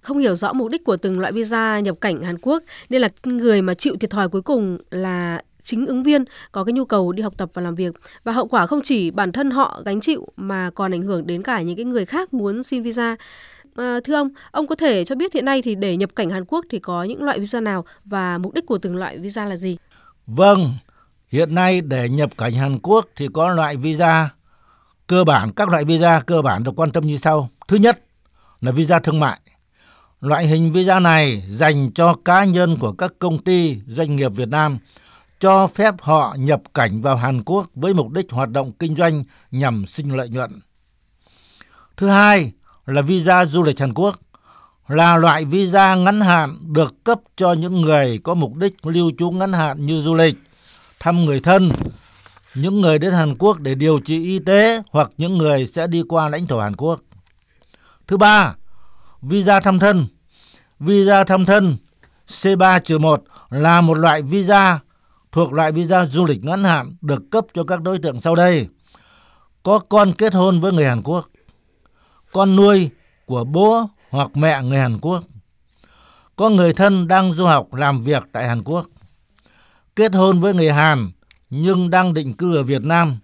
Không 0.00 0.18
hiểu 0.18 0.36
rõ 0.36 0.52
mục 0.52 0.70
đích 0.70 0.84
của 0.84 0.96
từng 0.96 1.20
loại 1.20 1.32
visa 1.32 1.80
nhập 1.80 1.96
cảnh 2.00 2.22
Hàn 2.22 2.38
Quốc, 2.38 2.62
nên 2.90 3.00
là 3.00 3.08
người 3.24 3.62
mà 3.62 3.74
chịu 3.74 3.96
thiệt 4.00 4.10
thòi 4.10 4.28
cuối 4.28 4.42
cùng 4.42 4.78
là 4.90 5.42
chính 5.62 5.86
ứng 5.86 6.02
viên 6.02 6.24
có 6.52 6.64
cái 6.64 6.72
nhu 6.72 6.84
cầu 6.84 7.12
đi 7.12 7.22
học 7.22 7.34
tập 7.36 7.50
và 7.54 7.62
làm 7.62 7.74
việc 7.74 7.94
và 8.24 8.32
hậu 8.32 8.46
quả 8.46 8.66
không 8.66 8.82
chỉ 8.82 9.10
bản 9.10 9.32
thân 9.32 9.50
họ 9.50 9.82
gánh 9.84 10.00
chịu 10.00 10.26
mà 10.36 10.70
còn 10.74 10.94
ảnh 10.94 11.02
hưởng 11.02 11.26
đến 11.26 11.42
cả 11.42 11.62
những 11.62 11.76
cái 11.76 11.84
người 11.84 12.06
khác 12.06 12.34
muốn 12.34 12.62
xin 12.62 12.82
visa. 12.82 13.16
À, 13.76 14.00
thưa 14.04 14.14
ông, 14.14 14.28
ông 14.50 14.66
có 14.66 14.74
thể 14.74 15.04
cho 15.04 15.14
biết 15.14 15.34
hiện 15.34 15.44
nay 15.44 15.62
thì 15.62 15.74
để 15.74 15.96
nhập 15.96 16.10
cảnh 16.16 16.30
Hàn 16.30 16.44
Quốc 16.44 16.64
thì 16.70 16.78
có 16.78 17.04
những 17.04 17.22
loại 17.22 17.38
visa 17.38 17.60
nào 17.60 17.84
và 18.04 18.38
mục 18.38 18.54
đích 18.54 18.66
của 18.66 18.78
từng 18.78 18.96
loại 18.96 19.18
visa 19.18 19.44
là 19.44 19.56
gì? 19.56 19.76
Vâng, 20.26 20.74
hiện 21.28 21.54
nay 21.54 21.80
để 21.80 22.08
nhập 22.08 22.30
cảnh 22.38 22.52
Hàn 22.52 22.78
Quốc 22.78 23.06
thì 23.16 23.28
có 23.32 23.48
loại 23.48 23.76
visa 23.76 24.28
cơ 25.06 25.24
bản 25.24 25.52
các 25.52 25.68
loại 25.68 25.84
visa 25.84 26.20
cơ 26.26 26.42
bản 26.42 26.64
được 26.64 26.72
quan 26.76 26.90
tâm 26.90 27.06
như 27.06 27.16
sau. 27.16 27.48
Thứ 27.68 27.76
nhất 27.76 28.04
là 28.60 28.72
visa 28.72 28.98
thương 28.98 29.20
mại. 29.20 29.40
Loại 30.20 30.46
hình 30.46 30.72
visa 30.72 31.00
này 31.00 31.42
dành 31.48 31.92
cho 31.92 32.14
cá 32.24 32.44
nhân 32.44 32.76
của 32.78 32.92
các 32.92 33.12
công 33.18 33.38
ty, 33.38 33.76
doanh 33.86 34.16
nghiệp 34.16 34.28
Việt 34.28 34.48
Nam 34.48 34.78
cho 35.42 35.66
phép 35.66 35.94
họ 36.00 36.36
nhập 36.38 36.62
cảnh 36.74 37.02
vào 37.02 37.16
Hàn 37.16 37.42
Quốc 37.44 37.66
với 37.74 37.94
mục 37.94 38.10
đích 38.10 38.30
hoạt 38.30 38.50
động 38.50 38.72
kinh 38.78 38.96
doanh 38.96 39.24
nhằm 39.50 39.86
sinh 39.86 40.16
lợi 40.16 40.28
nhuận. 40.28 40.60
Thứ 41.96 42.08
hai 42.08 42.52
là 42.86 43.02
visa 43.02 43.44
du 43.44 43.62
lịch 43.62 43.80
Hàn 43.80 43.94
Quốc 43.94 44.18
là 44.88 45.16
loại 45.16 45.44
visa 45.44 45.94
ngắn 45.94 46.20
hạn 46.20 46.58
được 46.72 47.04
cấp 47.04 47.20
cho 47.36 47.52
những 47.52 47.80
người 47.80 48.20
có 48.24 48.34
mục 48.34 48.54
đích 48.54 48.86
lưu 48.86 49.12
trú 49.18 49.30
ngắn 49.30 49.52
hạn 49.52 49.86
như 49.86 50.00
du 50.00 50.14
lịch, 50.14 50.34
thăm 51.00 51.24
người 51.24 51.40
thân, 51.40 51.70
những 52.54 52.80
người 52.80 52.98
đến 52.98 53.12
Hàn 53.12 53.36
Quốc 53.38 53.60
để 53.60 53.74
điều 53.74 54.00
trị 54.04 54.24
y 54.24 54.38
tế 54.38 54.82
hoặc 54.90 55.10
những 55.18 55.38
người 55.38 55.66
sẽ 55.66 55.86
đi 55.86 56.02
qua 56.08 56.28
lãnh 56.28 56.46
thổ 56.46 56.60
Hàn 56.60 56.76
Quốc. 56.76 57.00
Thứ 58.06 58.16
ba, 58.16 58.54
visa 59.22 59.60
thăm 59.60 59.78
thân. 59.78 60.06
Visa 60.80 61.24
thăm 61.24 61.46
thân 61.46 61.76
C3-1 62.28 63.18
là 63.50 63.80
một 63.80 63.94
loại 63.94 64.22
visa 64.22 64.78
thuộc 65.32 65.52
loại 65.52 65.72
visa 65.72 66.04
du 66.04 66.24
lịch 66.24 66.44
ngắn 66.44 66.64
hạn 66.64 66.96
được 67.00 67.22
cấp 67.30 67.46
cho 67.54 67.64
các 67.64 67.82
đối 67.82 67.98
tượng 67.98 68.20
sau 68.20 68.36
đây. 68.36 68.68
Có 69.62 69.78
con 69.78 70.12
kết 70.18 70.34
hôn 70.34 70.60
với 70.60 70.72
người 70.72 70.84
Hàn 70.84 71.02
Quốc, 71.02 71.28
con 72.32 72.56
nuôi 72.56 72.90
của 73.26 73.44
bố 73.44 73.86
hoặc 74.10 74.36
mẹ 74.36 74.62
người 74.62 74.78
Hàn 74.78 74.98
Quốc, 75.00 75.24
có 76.36 76.48
người 76.48 76.72
thân 76.72 77.08
đang 77.08 77.32
du 77.32 77.46
học 77.46 77.74
làm 77.74 78.02
việc 78.02 78.22
tại 78.32 78.48
Hàn 78.48 78.62
Quốc, 78.64 78.86
kết 79.96 80.14
hôn 80.14 80.40
với 80.40 80.54
người 80.54 80.72
Hàn 80.72 81.10
nhưng 81.50 81.90
đang 81.90 82.14
định 82.14 82.34
cư 82.34 82.56
ở 82.56 82.62
Việt 82.62 82.84
Nam, 82.84 83.16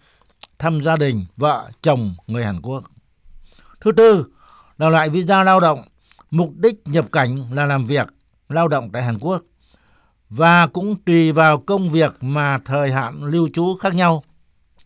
thăm 0.58 0.82
gia 0.82 0.96
đình, 0.96 1.26
vợ, 1.36 1.70
chồng 1.82 2.14
người 2.26 2.44
Hàn 2.44 2.60
Quốc. 2.62 2.84
Thứ 3.80 3.92
tư 3.92 4.26
là 4.78 4.88
loại 4.88 5.10
visa 5.10 5.44
lao 5.44 5.60
động, 5.60 5.82
mục 6.30 6.52
đích 6.56 6.82
nhập 6.84 7.06
cảnh 7.12 7.54
là 7.54 7.66
làm 7.66 7.86
việc, 7.86 8.08
lao 8.48 8.68
động 8.68 8.90
tại 8.92 9.02
Hàn 9.02 9.18
Quốc 9.18 9.42
và 10.30 10.66
cũng 10.66 10.96
tùy 10.96 11.32
vào 11.32 11.58
công 11.58 11.88
việc 11.88 12.16
mà 12.20 12.58
thời 12.64 12.92
hạn 12.92 13.24
lưu 13.24 13.48
trú 13.52 13.76
khác 13.76 13.94
nhau. 13.94 14.22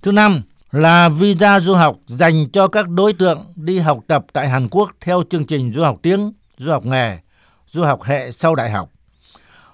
Thứ 0.03 0.13
năm 0.13 0.43
là 0.71 1.09
visa 1.09 1.61
du 1.61 1.75
học 1.75 1.97
dành 2.07 2.51
cho 2.51 2.69
các 2.69 2.89
đối 2.89 3.13
tượng 3.13 3.39
đi 3.57 3.79
học 3.79 3.99
tập 4.07 4.25
tại 4.33 4.49
Hàn 4.49 4.69
Quốc 4.69 4.91
theo 5.01 5.23
chương 5.31 5.47
trình 5.47 5.73
du 5.73 5.83
học 5.83 5.99
tiếng, 6.03 6.33
du 6.59 6.71
học 6.71 6.87
nghề, 6.87 7.19
du 7.67 7.83
học 7.83 8.03
hệ 8.03 8.33
sau 8.33 8.55
đại 8.55 8.71
học. 8.71 8.91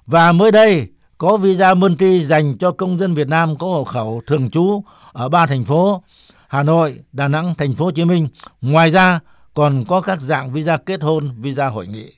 Và 0.07 0.33
mới 0.33 0.53
đây 0.53 0.89
có 1.19 1.37
visa 1.37 1.75
multi 1.75 2.25
dành 2.25 2.59
cho 2.59 2.71
công 2.71 2.99
dân 2.99 3.15
Việt 3.15 3.29
Nam 3.29 3.57
có 3.57 3.67
hộ 3.67 3.85
khẩu 3.85 4.23
thường 4.27 4.51
trú 4.51 4.83
ở 5.13 5.29
ba 5.29 5.47
thành 5.47 5.65
phố 5.65 6.03
Hà 6.49 6.63
Nội, 6.63 6.99
Đà 7.13 7.29
Nẵng, 7.29 7.55
thành 7.59 7.75
phố 7.75 7.85
Hồ 7.85 7.91
Chí 7.91 8.05
Minh. 8.05 8.29
Ngoài 8.61 8.91
ra 8.91 9.21
còn 9.55 9.85
có 9.89 10.01
các 10.01 10.21
dạng 10.21 10.53
visa 10.53 10.77
kết 10.77 11.03
hôn, 11.03 11.31
visa 11.41 11.67
hội 11.67 11.87
nghị. 11.87 12.13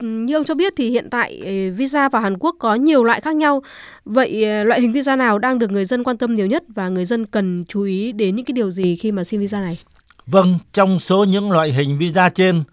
Như 0.00 0.34
ông 0.34 0.44
cho 0.44 0.54
biết 0.54 0.72
thì 0.76 0.90
hiện 0.90 1.10
tại 1.10 1.40
ờ, 1.44 1.74
visa 1.76 2.08
vào 2.08 2.22
Hàn 2.22 2.38
Quốc 2.38 2.56
có 2.58 2.74
nhiều 2.74 3.04
loại 3.04 3.20
khác 3.20 3.36
nhau. 3.36 3.62
Vậy 4.04 4.44
ờ, 4.44 4.64
loại 4.64 4.80
hình 4.80 4.92
visa 4.92 5.16
nào 5.16 5.38
đang 5.38 5.58
được 5.58 5.70
người 5.70 5.84
dân 5.84 6.04
quan 6.04 6.18
tâm 6.18 6.34
nhiều 6.34 6.46
nhất 6.46 6.62
và 6.68 6.88
người 6.88 7.04
dân 7.04 7.26
cần 7.26 7.64
chú 7.68 7.82
ý 7.82 8.12
đến 8.12 8.36
những 8.36 8.44
cái 8.44 8.52
điều 8.52 8.70
gì 8.70 8.96
khi 8.96 9.12
mà 9.12 9.24
xin 9.24 9.40
visa 9.40 9.60
này? 9.60 9.78
Vâng, 10.26 10.58
trong 10.72 10.98
số 10.98 11.24
những 11.24 11.50
loại 11.50 11.72
hình 11.72 11.98
visa 11.98 12.28
trên 12.28 12.64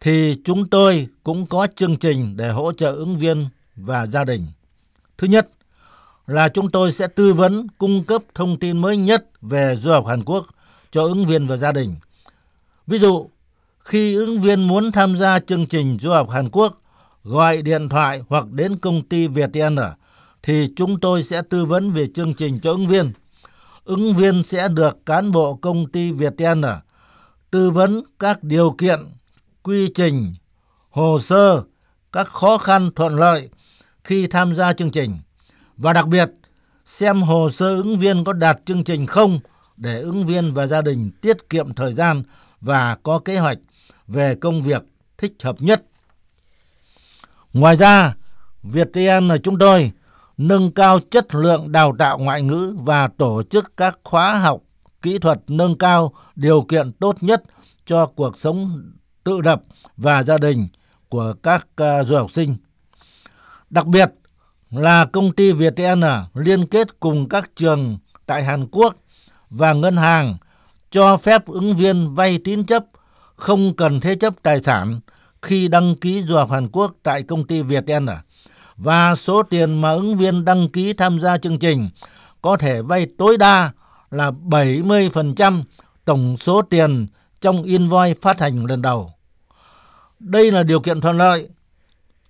thì 0.00 0.36
chúng 0.44 0.68
tôi 0.68 1.08
cũng 1.22 1.46
có 1.46 1.66
chương 1.74 1.96
trình 1.96 2.36
để 2.36 2.50
hỗ 2.50 2.72
trợ 2.72 2.92
ứng 2.92 3.18
viên 3.18 3.46
và 3.82 4.06
gia 4.06 4.24
đình. 4.24 4.46
Thứ 5.18 5.26
nhất 5.26 5.48
là 6.26 6.48
chúng 6.48 6.70
tôi 6.70 6.92
sẽ 6.92 7.06
tư 7.06 7.32
vấn 7.32 7.66
cung 7.78 8.04
cấp 8.04 8.22
thông 8.34 8.58
tin 8.58 8.78
mới 8.78 8.96
nhất 8.96 9.26
về 9.42 9.76
du 9.76 9.90
học 9.90 10.06
Hàn 10.06 10.24
Quốc 10.24 10.46
cho 10.90 11.02
ứng 11.02 11.26
viên 11.26 11.46
và 11.46 11.56
gia 11.56 11.72
đình. 11.72 11.96
Ví 12.86 12.98
dụ, 12.98 13.30
khi 13.78 14.14
ứng 14.14 14.40
viên 14.40 14.68
muốn 14.68 14.92
tham 14.92 15.16
gia 15.16 15.38
chương 15.38 15.66
trình 15.66 15.98
du 16.00 16.10
học 16.10 16.30
Hàn 16.30 16.48
Quốc, 16.50 16.82
gọi 17.24 17.62
điện 17.62 17.88
thoại 17.88 18.22
hoặc 18.28 18.50
đến 18.50 18.76
công 18.76 19.02
ty 19.02 19.26
VTN 19.26 19.76
thì 20.42 20.68
chúng 20.76 21.00
tôi 21.00 21.22
sẽ 21.22 21.42
tư 21.42 21.64
vấn 21.64 21.90
về 21.90 22.06
chương 22.06 22.34
trình 22.34 22.60
cho 22.60 22.70
ứng 22.70 22.86
viên. 22.86 23.12
Ứng 23.84 24.14
viên 24.14 24.42
sẽ 24.42 24.68
được 24.68 25.06
cán 25.06 25.30
bộ 25.30 25.54
công 25.54 25.90
ty 25.90 26.12
VTN 26.12 26.62
tư 27.50 27.70
vấn 27.70 28.02
các 28.18 28.42
điều 28.42 28.74
kiện, 28.78 28.98
quy 29.62 29.88
trình, 29.94 30.34
hồ 30.90 31.18
sơ, 31.18 31.62
các 32.12 32.28
khó 32.28 32.58
khăn 32.58 32.90
thuận 32.96 33.16
lợi 33.16 33.48
khi 34.04 34.26
tham 34.26 34.54
gia 34.54 34.72
chương 34.72 34.90
trình 34.90 35.18
và 35.76 35.92
đặc 35.92 36.08
biệt 36.08 36.30
xem 36.84 37.22
hồ 37.22 37.50
sơ 37.50 37.76
ứng 37.76 37.98
viên 37.98 38.24
có 38.24 38.32
đạt 38.32 38.66
chương 38.66 38.84
trình 38.84 39.06
không 39.06 39.40
để 39.76 40.00
ứng 40.00 40.26
viên 40.26 40.54
và 40.54 40.66
gia 40.66 40.82
đình 40.82 41.10
tiết 41.20 41.48
kiệm 41.50 41.74
thời 41.74 41.92
gian 41.92 42.22
và 42.60 42.96
có 43.02 43.18
kế 43.18 43.38
hoạch 43.38 43.58
về 44.06 44.34
công 44.34 44.62
việc 44.62 44.82
thích 45.18 45.32
hợp 45.42 45.56
nhất. 45.58 45.82
Ngoài 47.52 47.76
ra, 47.76 48.14
Viettel 48.62 49.24
là 49.24 49.38
chúng 49.38 49.58
tôi 49.58 49.92
nâng 50.36 50.72
cao 50.72 51.00
chất 51.10 51.34
lượng 51.34 51.72
đào 51.72 51.96
tạo 51.98 52.18
ngoại 52.18 52.42
ngữ 52.42 52.76
và 52.78 53.08
tổ 53.08 53.42
chức 53.42 53.76
các 53.76 53.98
khóa 54.04 54.38
học 54.38 54.62
kỹ 55.02 55.18
thuật 55.18 55.40
nâng 55.48 55.78
cao 55.78 56.12
điều 56.36 56.62
kiện 56.62 56.92
tốt 56.92 57.16
nhất 57.20 57.42
cho 57.86 58.06
cuộc 58.06 58.38
sống 58.38 58.82
tự 59.24 59.40
lập 59.40 59.62
và 59.96 60.22
gia 60.22 60.38
đình 60.38 60.68
của 61.08 61.34
các 61.42 61.66
à, 61.76 62.04
du 62.04 62.16
học 62.16 62.30
sinh. 62.30 62.56
Đặc 63.70 63.86
biệt 63.86 64.12
là 64.70 65.04
công 65.04 65.32
ty 65.32 65.52
VTN 65.52 66.02
liên 66.34 66.66
kết 66.66 67.00
cùng 67.00 67.28
các 67.28 67.50
trường 67.56 67.98
tại 68.26 68.44
Hàn 68.44 68.66
Quốc 68.66 68.94
và 69.50 69.72
ngân 69.72 69.96
hàng 69.96 70.36
cho 70.90 71.16
phép 71.16 71.46
ứng 71.46 71.76
viên 71.76 72.14
vay 72.14 72.38
tín 72.44 72.64
chấp 72.64 72.84
không 73.36 73.76
cần 73.76 74.00
thế 74.00 74.14
chấp 74.14 74.34
tài 74.42 74.60
sản 74.60 75.00
khi 75.42 75.68
đăng 75.68 75.94
ký 75.94 76.22
du 76.22 76.36
học 76.36 76.50
Hàn 76.50 76.68
Quốc 76.68 76.92
tại 77.02 77.22
công 77.22 77.44
ty 77.44 77.62
VTN 77.62 78.06
và 78.76 79.14
số 79.14 79.42
tiền 79.42 79.80
mà 79.80 79.90
ứng 79.90 80.16
viên 80.16 80.44
đăng 80.44 80.68
ký 80.68 80.92
tham 80.92 81.20
gia 81.20 81.38
chương 81.38 81.58
trình 81.58 81.90
có 82.42 82.56
thể 82.56 82.82
vay 82.82 83.06
tối 83.18 83.36
đa 83.38 83.70
là 84.10 84.30
70% 84.30 85.62
tổng 86.04 86.36
số 86.36 86.62
tiền 86.62 87.06
trong 87.40 87.62
invoice 87.62 88.20
phát 88.22 88.40
hành 88.40 88.66
lần 88.66 88.82
đầu. 88.82 89.10
Đây 90.18 90.50
là 90.50 90.62
điều 90.62 90.80
kiện 90.80 91.00
thuận 91.00 91.18
lợi 91.18 91.48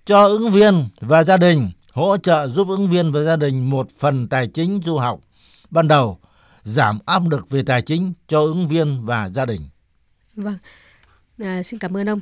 cho 0.05 0.27
ứng 0.27 0.49
viên 0.49 0.85
và 0.99 1.23
gia 1.23 1.37
đình 1.37 1.71
hỗ 1.91 2.17
trợ 2.17 2.47
giúp 2.47 2.67
ứng 2.67 2.89
viên 2.89 3.11
và 3.11 3.23
gia 3.23 3.35
đình 3.35 3.69
một 3.69 3.87
phần 3.97 4.27
tài 4.27 4.47
chính 4.47 4.79
du 4.83 4.97
học 4.97 5.19
ban 5.69 5.87
đầu, 5.87 6.19
giảm 6.63 6.99
áp 7.05 7.29
lực 7.29 7.49
về 7.49 7.63
tài 7.63 7.81
chính 7.81 8.13
cho 8.27 8.39
ứng 8.41 8.67
viên 8.67 9.05
và 9.05 9.29
gia 9.29 9.45
đình. 9.45 9.61
Vâng, 10.35 10.57
à, 11.37 11.63
xin 11.63 11.79
cảm 11.79 11.97
ơn 11.97 12.09
ông. 12.09 12.19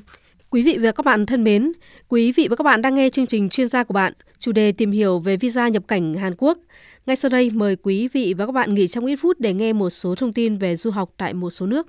Quý 0.49 0.63
vị 0.63 0.77
và 0.81 0.91
các 0.91 1.05
bạn 1.05 1.25
thân 1.25 1.43
mến, 1.43 1.71
quý 2.07 2.31
vị 2.31 2.47
và 2.49 2.55
các 2.55 2.63
bạn 2.63 2.81
đang 2.81 2.95
nghe 2.95 3.09
chương 3.09 3.27
trình 3.27 3.49
chuyên 3.49 3.67
gia 3.67 3.83
của 3.83 3.93
bạn, 3.93 4.13
chủ 4.39 4.51
đề 4.51 4.71
tìm 4.71 4.91
hiểu 4.91 5.19
về 5.19 5.37
visa 5.37 5.67
nhập 5.67 5.83
cảnh 5.87 6.13
Hàn 6.13 6.35
Quốc. 6.37 6.57
Ngay 7.05 7.15
sau 7.15 7.29
đây 7.29 7.49
mời 7.49 7.75
quý 7.75 8.07
vị 8.07 8.33
và 8.37 8.45
các 8.45 8.51
bạn 8.51 8.73
nghỉ 8.73 8.87
trong 8.87 9.05
ít 9.05 9.15
phút 9.15 9.39
để 9.39 9.53
nghe 9.53 9.73
một 9.73 9.89
số 9.89 10.15
thông 10.15 10.33
tin 10.33 10.57
về 10.57 10.75
du 10.75 10.91
học 10.91 11.09
tại 11.17 11.33
một 11.33 11.49
số 11.49 11.65
nước. 11.65 11.87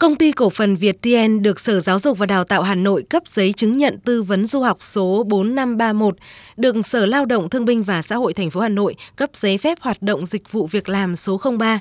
Công 0.00 0.16
ty 0.16 0.32
cổ 0.32 0.50
phần 0.50 0.76
Việt 0.76 1.02
TN 1.02 1.42
được 1.42 1.60
Sở 1.60 1.80
Giáo 1.80 1.98
dục 1.98 2.18
và 2.18 2.26
Đào 2.26 2.44
tạo 2.44 2.62
Hà 2.62 2.74
Nội 2.74 3.02
cấp 3.10 3.22
giấy 3.26 3.52
chứng 3.52 3.78
nhận 3.78 3.98
tư 3.98 4.22
vấn 4.22 4.46
du 4.46 4.60
học 4.60 4.76
số 4.80 5.24
4531, 5.28 6.16
được 6.56 6.76
Sở 6.84 7.06
Lao 7.06 7.24
động 7.24 7.50
Thương 7.50 7.64
binh 7.64 7.82
và 7.82 8.02
Xã 8.02 8.16
hội 8.16 8.32
thành 8.32 8.50
phố 8.50 8.60
Hà 8.60 8.68
Nội 8.68 8.94
cấp 9.16 9.30
giấy 9.34 9.58
phép 9.58 9.78
hoạt 9.80 10.02
động 10.02 10.26
dịch 10.26 10.52
vụ 10.52 10.66
việc 10.66 10.88
làm 10.88 11.16
số 11.16 11.40
03. 11.58 11.78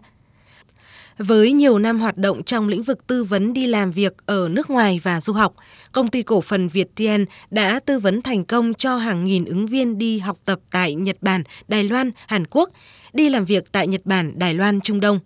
Với 1.18 1.52
nhiều 1.52 1.80
năm 1.80 2.00
hoạt 2.00 2.18
động 2.18 2.44
trong 2.44 2.68
lĩnh 2.68 2.84
vực 2.84 3.08
tư 3.08 3.24
vấn 3.24 3.54
đi 3.54 3.68
làm 3.68 3.92
việc 3.92 4.14
ở 4.26 4.50
nước 4.50 4.70
ngoài 4.70 5.00
và 5.04 5.22
du 5.22 5.34
học, 5.34 5.54
công 5.92 6.08
ty 6.08 6.24
cổ 6.24 6.42
phần 6.42 6.68
Việt 6.68 6.96
TN 6.96 7.26
đã 7.52 7.80
tư 7.86 8.00
vấn 8.00 8.22
thành 8.22 8.46
công 8.46 8.74
cho 8.74 8.98
hàng 8.98 9.26
nghìn 9.26 9.46
ứng 9.46 9.68
viên 9.68 9.98
đi 9.98 10.20
học 10.20 10.38
tập 10.46 10.60
tại 10.72 10.94
Nhật 10.94 11.18
Bản, 11.22 11.44
Đài 11.68 11.84
Loan, 11.84 12.12
Hàn 12.28 12.48
Quốc, 12.48 12.70
đi 13.14 13.30
làm 13.30 13.46
việc 13.46 13.72
tại 13.72 13.88
Nhật 13.88 14.02
Bản, 14.06 14.40
Đài 14.40 14.54
Loan, 14.54 14.82
Trung 14.82 15.00
Đông 15.00 15.20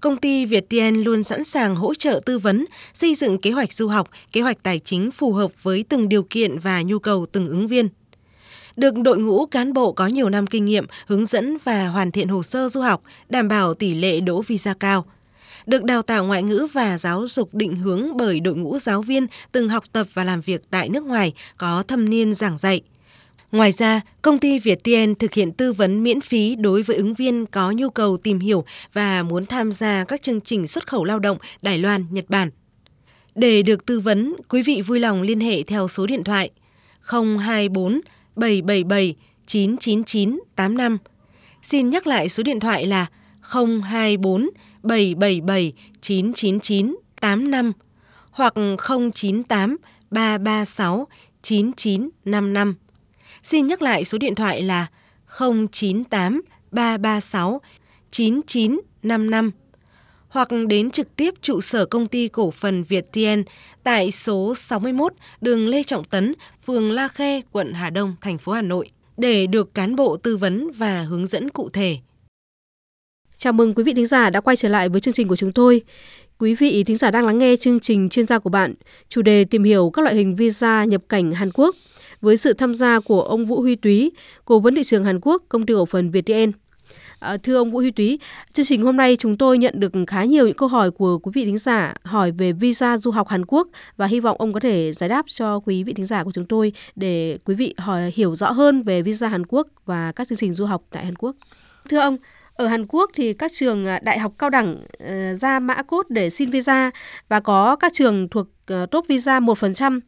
công 0.00 0.16
ty 0.16 0.46
ViettVN 0.46 0.94
luôn 0.94 1.24
sẵn 1.24 1.44
sàng 1.44 1.76
hỗ 1.76 1.94
trợ 1.94 2.20
tư 2.26 2.38
vấn, 2.38 2.64
xây 2.94 3.14
dựng 3.14 3.38
kế 3.38 3.50
hoạch 3.50 3.72
du 3.72 3.88
học, 3.88 4.10
kế 4.32 4.40
hoạch 4.40 4.62
tài 4.62 4.78
chính 4.78 5.10
phù 5.10 5.32
hợp 5.32 5.50
với 5.62 5.84
từng 5.88 6.08
điều 6.08 6.22
kiện 6.22 6.58
và 6.58 6.82
nhu 6.82 6.98
cầu 6.98 7.26
từng 7.32 7.48
ứng 7.48 7.68
viên. 7.68 7.88
Được 8.76 8.94
đội 8.98 9.18
ngũ 9.18 9.46
cán 9.46 9.72
bộ 9.72 9.92
có 9.92 10.06
nhiều 10.06 10.28
năm 10.28 10.46
kinh 10.46 10.64
nghiệm 10.64 10.86
hướng 11.06 11.26
dẫn 11.26 11.56
và 11.64 11.88
hoàn 11.88 12.10
thiện 12.10 12.28
hồ 12.28 12.42
sơ 12.42 12.68
du 12.68 12.80
học, 12.80 13.02
đảm 13.28 13.48
bảo 13.48 13.74
tỷ 13.74 13.94
lệ 13.94 14.20
đỗ 14.20 14.42
visa 14.42 14.74
cao. 14.80 15.04
Được 15.66 15.84
đào 15.84 16.02
tạo 16.02 16.24
ngoại 16.24 16.42
ngữ 16.42 16.66
và 16.72 16.98
giáo 16.98 17.28
dục 17.28 17.54
định 17.54 17.76
hướng 17.76 18.16
bởi 18.16 18.40
đội 18.40 18.54
ngũ 18.54 18.78
giáo 18.78 19.02
viên 19.02 19.26
từng 19.52 19.68
học 19.68 19.84
tập 19.92 20.06
và 20.14 20.24
làm 20.24 20.40
việc 20.40 20.62
tại 20.70 20.88
nước 20.88 21.04
ngoài 21.04 21.32
có 21.58 21.82
thâm 21.88 22.10
niên 22.10 22.34
giảng 22.34 22.58
dạy– 22.58 22.80
Ngoài 23.52 23.72
ra, 23.72 24.00
công 24.22 24.38
ty 24.38 24.58
ViettVN 24.58 25.14
thực 25.14 25.34
hiện 25.34 25.52
tư 25.52 25.72
vấn 25.72 26.02
miễn 26.02 26.20
phí 26.20 26.56
đối 26.56 26.82
với 26.82 26.96
ứng 26.96 27.14
viên 27.14 27.46
có 27.46 27.70
nhu 27.70 27.90
cầu 27.90 28.16
tìm 28.16 28.38
hiểu 28.38 28.64
và 28.92 29.22
muốn 29.22 29.46
tham 29.46 29.72
gia 29.72 30.04
các 30.04 30.22
chương 30.22 30.40
trình 30.40 30.66
xuất 30.66 30.86
khẩu 30.86 31.04
lao 31.04 31.18
động 31.18 31.38
Đài 31.62 31.78
Loan, 31.78 32.06
Nhật 32.10 32.24
Bản. 32.28 32.50
Để 33.34 33.62
được 33.62 33.86
tư 33.86 34.00
vấn, 34.00 34.34
quý 34.48 34.62
vị 34.62 34.82
vui 34.82 35.00
lòng 35.00 35.22
liên 35.22 35.40
hệ 35.40 35.62
theo 35.62 35.88
số 35.88 36.06
điện 36.06 36.24
thoại 36.24 36.50
024 37.00 38.00
777 38.36 39.14
999 39.46 40.40
85. 40.56 40.98
Xin 41.62 41.90
nhắc 41.90 42.06
lại 42.06 42.28
số 42.28 42.42
điện 42.42 42.60
thoại 42.60 42.86
là 42.86 43.06
024 43.40 44.50
777 44.82 45.72
999 46.00 46.96
85 47.20 47.72
hoặc 48.30 48.54
098 49.14 49.76
336 50.10 51.08
9955. 51.42 52.74
Xin 53.42 53.66
nhắc 53.66 53.82
lại 53.82 54.04
số 54.04 54.18
điện 54.18 54.34
thoại 54.34 54.62
là 54.62 54.86
098 55.72 56.42
336 56.70 57.60
9955 58.10 59.50
hoặc 60.28 60.48
đến 60.68 60.90
trực 60.90 61.16
tiếp 61.16 61.34
trụ 61.42 61.60
sở 61.60 61.86
công 61.86 62.06
ty 62.06 62.28
cổ 62.28 62.50
phần 62.50 62.82
Việt 62.82 63.12
Tiên 63.12 63.44
tại 63.82 64.10
số 64.10 64.54
61 64.54 65.12
đường 65.40 65.68
Lê 65.68 65.82
Trọng 65.82 66.04
Tấn, 66.04 66.34
phường 66.66 66.92
La 66.92 67.08
Khê, 67.08 67.42
quận 67.52 67.72
Hà 67.72 67.90
Đông, 67.90 68.16
thành 68.20 68.38
phố 68.38 68.52
Hà 68.52 68.62
Nội 68.62 68.90
để 69.16 69.46
được 69.46 69.74
cán 69.74 69.96
bộ 69.96 70.16
tư 70.16 70.36
vấn 70.36 70.70
và 70.70 71.02
hướng 71.02 71.26
dẫn 71.26 71.50
cụ 71.50 71.68
thể. 71.72 71.96
Chào 73.36 73.52
mừng 73.52 73.74
quý 73.74 73.84
vị 73.84 73.94
thính 73.94 74.06
giả 74.06 74.30
đã 74.30 74.40
quay 74.40 74.56
trở 74.56 74.68
lại 74.68 74.88
với 74.88 75.00
chương 75.00 75.14
trình 75.14 75.28
của 75.28 75.36
chúng 75.36 75.52
tôi. 75.52 75.82
Quý 76.38 76.54
vị 76.54 76.84
thính 76.84 76.96
giả 76.96 77.10
đang 77.10 77.26
lắng 77.26 77.38
nghe 77.38 77.56
chương 77.56 77.80
trình 77.80 78.08
chuyên 78.08 78.26
gia 78.26 78.38
của 78.38 78.50
bạn, 78.50 78.74
chủ 79.08 79.22
đề 79.22 79.44
tìm 79.44 79.64
hiểu 79.64 79.90
các 79.90 80.02
loại 80.02 80.14
hình 80.14 80.36
visa 80.36 80.84
nhập 80.84 81.02
cảnh 81.08 81.32
Hàn 81.32 81.50
Quốc 81.54 81.76
với 82.20 82.36
sự 82.36 82.52
tham 82.52 82.74
gia 82.74 83.00
của 83.00 83.22
ông 83.22 83.46
Vũ 83.46 83.60
Huy 83.60 83.76
Túy, 83.76 84.12
cố 84.44 84.58
vấn 84.58 84.74
thị 84.74 84.84
trường 84.84 85.04
Hàn 85.04 85.20
Quốc, 85.22 85.42
công 85.48 85.66
ty 85.66 85.74
cổ 85.74 85.86
phần 85.86 86.10
VTN. 86.10 86.52
À, 87.18 87.36
thưa 87.42 87.56
ông 87.56 87.70
Vũ 87.70 87.78
Huy 87.78 87.90
Túy, 87.90 88.18
chương 88.52 88.66
trình 88.66 88.82
hôm 88.82 88.96
nay 88.96 89.16
chúng 89.16 89.36
tôi 89.36 89.58
nhận 89.58 89.80
được 89.80 89.92
khá 90.06 90.24
nhiều 90.24 90.46
những 90.46 90.56
câu 90.56 90.68
hỏi 90.68 90.90
của 90.90 91.18
quý 91.18 91.30
vị 91.34 91.44
thính 91.44 91.58
giả 91.58 91.94
hỏi 92.02 92.30
về 92.30 92.52
visa 92.52 92.98
du 92.98 93.10
học 93.10 93.28
Hàn 93.28 93.44
Quốc 93.46 93.68
và 93.96 94.06
hy 94.06 94.20
vọng 94.20 94.36
ông 94.38 94.52
có 94.52 94.60
thể 94.60 94.92
giải 94.92 95.08
đáp 95.08 95.26
cho 95.28 95.60
quý 95.60 95.82
vị 95.82 95.92
thính 95.92 96.06
giả 96.06 96.24
của 96.24 96.32
chúng 96.32 96.46
tôi 96.46 96.72
để 96.96 97.38
quý 97.44 97.54
vị 97.54 97.74
hỏi 97.78 98.12
hiểu 98.14 98.34
rõ 98.34 98.50
hơn 98.50 98.82
về 98.82 99.02
visa 99.02 99.28
Hàn 99.28 99.46
Quốc 99.46 99.66
và 99.86 100.12
các 100.12 100.28
chương 100.28 100.38
trình 100.38 100.52
du 100.52 100.64
học 100.64 100.82
tại 100.90 101.04
Hàn 101.04 101.16
Quốc. 101.16 101.36
Thưa 101.88 101.98
ông, 101.98 102.16
ở 102.58 102.66
Hàn 102.66 102.86
Quốc 102.88 103.10
thì 103.14 103.32
các 103.32 103.52
trường 103.52 103.86
à, 103.86 103.98
đại 104.02 104.18
học 104.18 104.32
cao 104.38 104.50
đẳng 104.50 104.84
ờ, 104.98 105.34
ra 105.34 105.58
mã 105.58 105.82
cốt 105.82 106.10
để 106.10 106.30
xin 106.30 106.50
visa 106.50 106.90
và 107.28 107.40
có 107.40 107.76
các 107.76 107.92
trường 107.92 108.28
thuộc 108.28 108.46
ờ, 108.66 108.86
top 108.86 109.06
visa 109.08 109.40
1%. 109.40 110.00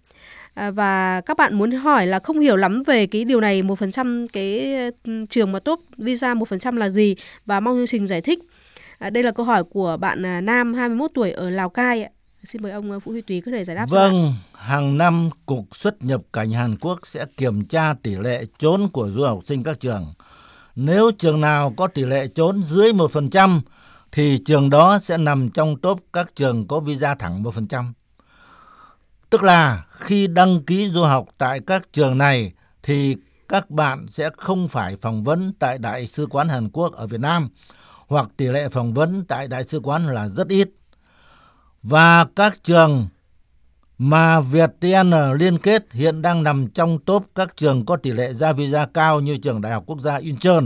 À, 0.61 0.71
và 0.71 1.21
các 1.21 1.37
bạn 1.37 1.55
muốn 1.55 1.71
hỏi 1.71 2.07
là 2.07 2.19
không 2.19 2.41
hiểu 2.41 2.57
lắm 2.57 2.83
về 2.83 3.07
cái 3.07 3.25
điều 3.25 3.41
này 3.41 3.63
1% 3.63 4.27
cái 4.33 4.77
trường 5.29 5.53
mà 5.53 5.59
top 5.59 5.81
visa 5.97 6.35
1% 6.35 6.77
là 6.77 6.89
gì 6.89 7.17
và 7.47 7.61
mong 7.61 7.77
chương 7.77 7.87
trình 7.87 8.07
giải 8.07 8.21
thích. 8.21 8.39
À, 8.99 9.11
đây 9.11 9.23
là 9.23 9.31
câu 9.31 9.47
hỏi 9.47 9.65
của 9.65 9.97
bạn 10.01 10.27
à, 10.27 10.41
Nam 10.41 10.75
21 10.75 11.11
tuổi 11.15 11.31
ở 11.31 11.51
Lào 11.51 11.69
Cai. 11.69 12.11
Xin 12.45 12.63
mời 12.63 12.73
ông 12.73 13.01
Vũ 13.01 13.13
Huy 13.13 13.21
Túy 13.21 13.41
có 13.41 13.51
thể 13.51 13.65
giải 13.65 13.77
đáp 13.77 13.87
Vâng, 13.91 14.13
cho 14.13 14.19
bạn. 14.19 14.33
hàng 14.55 14.99
năm 14.99 15.31
Cục 15.47 15.77
xuất 15.77 16.05
nhập 16.05 16.21
cảnh 16.33 16.53
Hàn 16.53 16.77
Quốc 16.81 16.99
sẽ 17.07 17.25
kiểm 17.37 17.65
tra 17.65 17.95
tỷ 18.03 18.17
lệ 18.17 18.45
trốn 18.59 18.89
của 18.89 19.11
du 19.11 19.23
học 19.23 19.39
sinh 19.47 19.63
các 19.63 19.81
trường. 19.81 20.07
Nếu 20.77 21.11
trường 21.19 21.41
nào 21.41 21.75
có 21.77 21.87
tỷ 21.87 22.05
lệ 22.05 22.27
trốn 22.35 22.63
dưới 22.63 22.93
1% 22.93 23.61
thì 24.13 24.39
trường 24.45 24.71
đó 24.71 24.99
sẽ 25.03 25.19
nằm 25.19 25.51
trong 25.51 25.77
top 25.77 26.05
các 26.13 26.31
trường 26.37 26.67
có 26.67 26.81
visa 26.81 27.15
thẳng 27.15 27.43
1%. 27.43 27.85
Tức 29.31 29.43
là 29.43 29.85
khi 29.91 30.27
đăng 30.27 30.65
ký 30.65 30.89
du 30.89 31.03
học 31.03 31.27
tại 31.39 31.61
các 31.67 31.93
trường 31.93 32.19
này 32.19 32.53
thì 32.83 33.17
các 33.49 33.71
bạn 33.71 34.07
sẽ 34.09 34.31
không 34.37 34.69
phải 34.69 34.97
phỏng 34.97 35.25
vấn 35.25 35.53
tại 35.59 35.79
Đại 35.79 36.07
sứ 36.07 36.27
quán 36.27 36.49
Hàn 36.49 36.69
Quốc 36.69 36.93
ở 36.93 37.07
Việt 37.07 37.21
Nam 37.21 37.49
hoặc 38.09 38.29
tỷ 38.37 38.47
lệ 38.47 38.69
phỏng 38.69 38.95
vấn 38.95 39.25
tại 39.25 39.49
Đại 39.49 39.65
sứ 39.65 39.81
quán 39.81 40.07
là 40.07 40.29
rất 40.29 40.49
ít. 40.49 40.71
Và 41.83 42.27
các 42.37 42.65
trường 42.65 43.09
mà 43.99 44.41
Việt 44.41 44.71
TN 44.81 45.13
liên 45.39 45.59
kết 45.59 45.93
hiện 45.93 46.23
đang 46.23 46.43
nằm 46.43 46.69
trong 46.69 46.99
top 46.99 47.27
các 47.35 47.57
trường 47.57 47.87
có 47.87 47.97
tỷ 47.97 48.13
lệ 48.13 48.33
ra 48.33 48.53
visa 48.53 48.87
cao 48.95 49.21
như 49.21 49.37
trường 49.37 49.61
Đại 49.61 49.73
học 49.73 49.83
Quốc 49.87 49.99
gia 50.01 50.17
Incheon, 50.17 50.63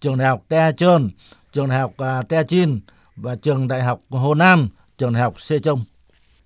trường 0.00 0.18
Đại 0.18 0.28
học 0.28 0.42
Daejeon, 0.50 1.08
trường 1.52 1.68
Đại 1.68 1.80
học 1.80 1.90
uh, 1.90 2.82
và 3.16 3.34
trường 3.34 3.68
Đại 3.68 3.82
học 3.82 4.00
Hồ 4.10 4.34
Nam, 4.34 4.68
trường 4.98 5.12
Đại 5.12 5.22
học 5.22 5.34
Sejong. 5.36 5.80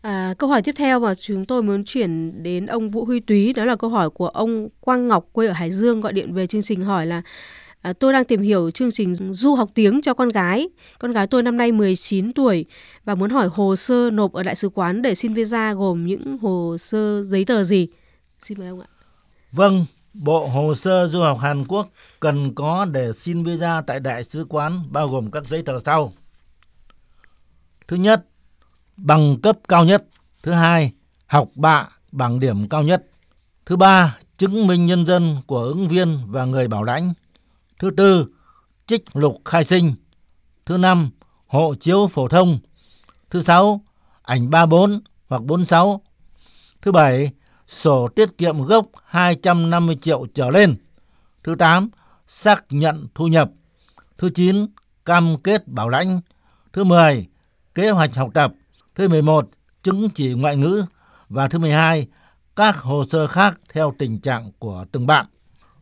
À, 0.00 0.34
câu 0.38 0.50
hỏi 0.50 0.62
tiếp 0.62 0.74
theo 0.78 1.00
mà 1.00 1.14
chúng 1.14 1.44
tôi 1.44 1.62
muốn 1.62 1.84
chuyển 1.84 2.42
đến 2.42 2.66
ông 2.66 2.88
Vũ 2.90 3.04
Huy 3.04 3.20
Túy 3.20 3.52
đó 3.52 3.64
là 3.64 3.76
câu 3.76 3.90
hỏi 3.90 4.10
của 4.10 4.28
ông 4.28 4.68
Quang 4.80 5.08
Ngọc 5.08 5.26
quê 5.32 5.46
ở 5.46 5.52
Hải 5.52 5.70
Dương 5.70 6.00
gọi 6.00 6.12
điện 6.12 6.34
về 6.34 6.46
chương 6.46 6.62
trình 6.62 6.80
hỏi 6.80 7.06
là 7.06 7.22
à, 7.82 7.92
tôi 7.92 8.12
đang 8.12 8.24
tìm 8.24 8.42
hiểu 8.42 8.70
chương 8.70 8.90
trình 8.90 9.14
du 9.34 9.54
học 9.54 9.70
tiếng 9.74 10.02
cho 10.02 10.14
con 10.14 10.28
gái. 10.28 10.68
Con 10.98 11.12
gái 11.12 11.26
tôi 11.26 11.42
năm 11.42 11.56
nay 11.56 11.72
19 11.72 12.32
tuổi 12.32 12.66
và 13.04 13.14
muốn 13.14 13.30
hỏi 13.30 13.48
hồ 13.52 13.76
sơ 13.76 14.10
nộp 14.10 14.32
ở 14.32 14.42
đại 14.42 14.54
sứ 14.54 14.68
quán 14.68 15.02
để 15.02 15.14
xin 15.14 15.34
visa 15.34 15.72
gồm 15.72 16.06
những 16.06 16.38
hồ 16.38 16.76
sơ 16.78 17.24
giấy 17.24 17.44
tờ 17.44 17.64
gì? 17.64 17.88
Xin 18.42 18.58
mời 18.58 18.68
ông 18.68 18.80
ạ. 18.80 18.86
Vâng, 19.52 19.86
Bộ 20.14 20.46
hồ 20.46 20.74
sơ 20.74 21.06
du 21.06 21.20
học 21.20 21.38
Hàn 21.38 21.64
Quốc 21.64 21.88
cần 22.20 22.54
có 22.54 22.84
để 22.84 23.12
xin 23.12 23.44
visa 23.44 23.82
tại 23.86 24.00
đại 24.00 24.24
sứ 24.24 24.46
quán 24.48 24.82
bao 24.90 25.08
gồm 25.08 25.30
các 25.30 25.46
giấy 25.46 25.62
tờ 25.62 25.80
sau. 25.80 26.12
Thứ 27.88 27.96
nhất, 27.96 28.26
bằng 28.98 29.40
cấp 29.40 29.58
cao 29.68 29.84
nhất. 29.84 30.04
Thứ 30.42 30.52
hai, 30.52 30.92
học 31.26 31.48
bạ 31.54 31.88
bằng 32.12 32.40
điểm 32.40 32.68
cao 32.68 32.82
nhất. 32.82 33.06
Thứ 33.66 33.76
ba, 33.76 34.18
chứng 34.38 34.66
minh 34.66 34.86
nhân 34.86 35.06
dân 35.06 35.36
của 35.46 35.60
ứng 35.62 35.88
viên 35.88 36.18
và 36.26 36.44
người 36.44 36.68
bảo 36.68 36.82
lãnh. 36.82 37.12
Thứ 37.78 37.90
tư, 37.96 38.26
trích 38.86 39.16
lục 39.16 39.42
khai 39.44 39.64
sinh. 39.64 39.94
Thứ 40.66 40.76
năm, 40.76 41.10
hộ 41.46 41.74
chiếu 41.74 42.08
phổ 42.08 42.28
thông. 42.28 42.58
Thứ 43.30 43.42
sáu, 43.42 43.80
ảnh 44.22 44.50
34 44.50 45.00
hoặc 45.28 45.42
46. 45.42 46.02
Thứ 46.82 46.92
bảy, 46.92 47.30
sổ 47.66 48.08
tiết 48.08 48.38
kiệm 48.38 48.62
gốc 48.62 48.86
250 49.04 49.96
triệu 50.00 50.26
trở 50.34 50.50
lên. 50.50 50.76
Thứ 51.44 51.54
tám, 51.54 51.90
xác 52.26 52.64
nhận 52.70 53.06
thu 53.14 53.26
nhập. 53.26 53.50
Thứ 54.18 54.30
chín, 54.34 54.66
cam 55.04 55.36
kết 55.42 55.68
bảo 55.68 55.88
lãnh. 55.88 56.20
Thứ 56.72 56.84
10, 56.84 57.26
kế 57.74 57.90
hoạch 57.90 58.14
học 58.16 58.30
tập. 58.34 58.52
Thứ 58.98 59.08
11, 59.08 59.48
chứng 59.82 60.10
chỉ 60.14 60.32
ngoại 60.34 60.56
ngữ. 60.56 60.84
Và 61.28 61.48
thứ 61.48 61.58
12, 61.58 62.06
các 62.56 62.76
hồ 62.76 63.04
sơ 63.04 63.26
khác 63.26 63.60
theo 63.72 63.94
tình 63.98 64.20
trạng 64.20 64.52
của 64.58 64.84
từng 64.92 65.06
bạn. 65.06 65.26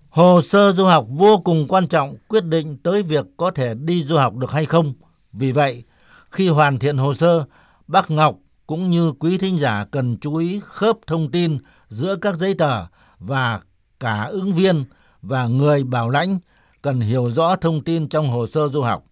Hồ 0.08 0.40
sơ 0.42 0.72
du 0.72 0.84
học 0.84 1.06
vô 1.08 1.38
cùng 1.38 1.68
quan 1.68 1.88
trọng 1.88 2.16
quyết 2.28 2.44
định 2.44 2.76
tới 2.82 3.02
việc 3.02 3.26
có 3.36 3.50
thể 3.50 3.74
đi 3.74 4.02
du 4.02 4.16
học 4.16 4.34
được 4.34 4.50
hay 4.50 4.64
không. 4.64 4.94
Vì 5.32 5.52
vậy, 5.52 5.84
khi 6.30 6.48
hoàn 6.48 6.78
thiện 6.78 6.96
hồ 6.96 7.14
sơ, 7.14 7.44
bác 7.86 8.10
Ngọc 8.10 8.36
cũng 8.66 8.90
như 8.90 9.12
quý 9.12 9.38
thính 9.38 9.58
giả 9.58 9.86
cần 9.90 10.16
chú 10.20 10.36
ý 10.36 10.60
khớp 10.64 10.96
thông 11.06 11.30
tin 11.30 11.58
giữa 11.88 12.16
các 12.16 12.36
giấy 12.36 12.54
tờ 12.54 12.86
và 13.18 13.60
cả 14.00 14.24
ứng 14.24 14.54
viên 14.54 14.84
và 15.22 15.46
người 15.46 15.84
bảo 15.84 16.10
lãnh 16.10 16.38
cần 16.82 17.00
hiểu 17.00 17.30
rõ 17.30 17.56
thông 17.56 17.84
tin 17.84 18.08
trong 18.08 18.28
hồ 18.28 18.46
sơ 18.46 18.68
du 18.68 18.82
học. 18.82 19.04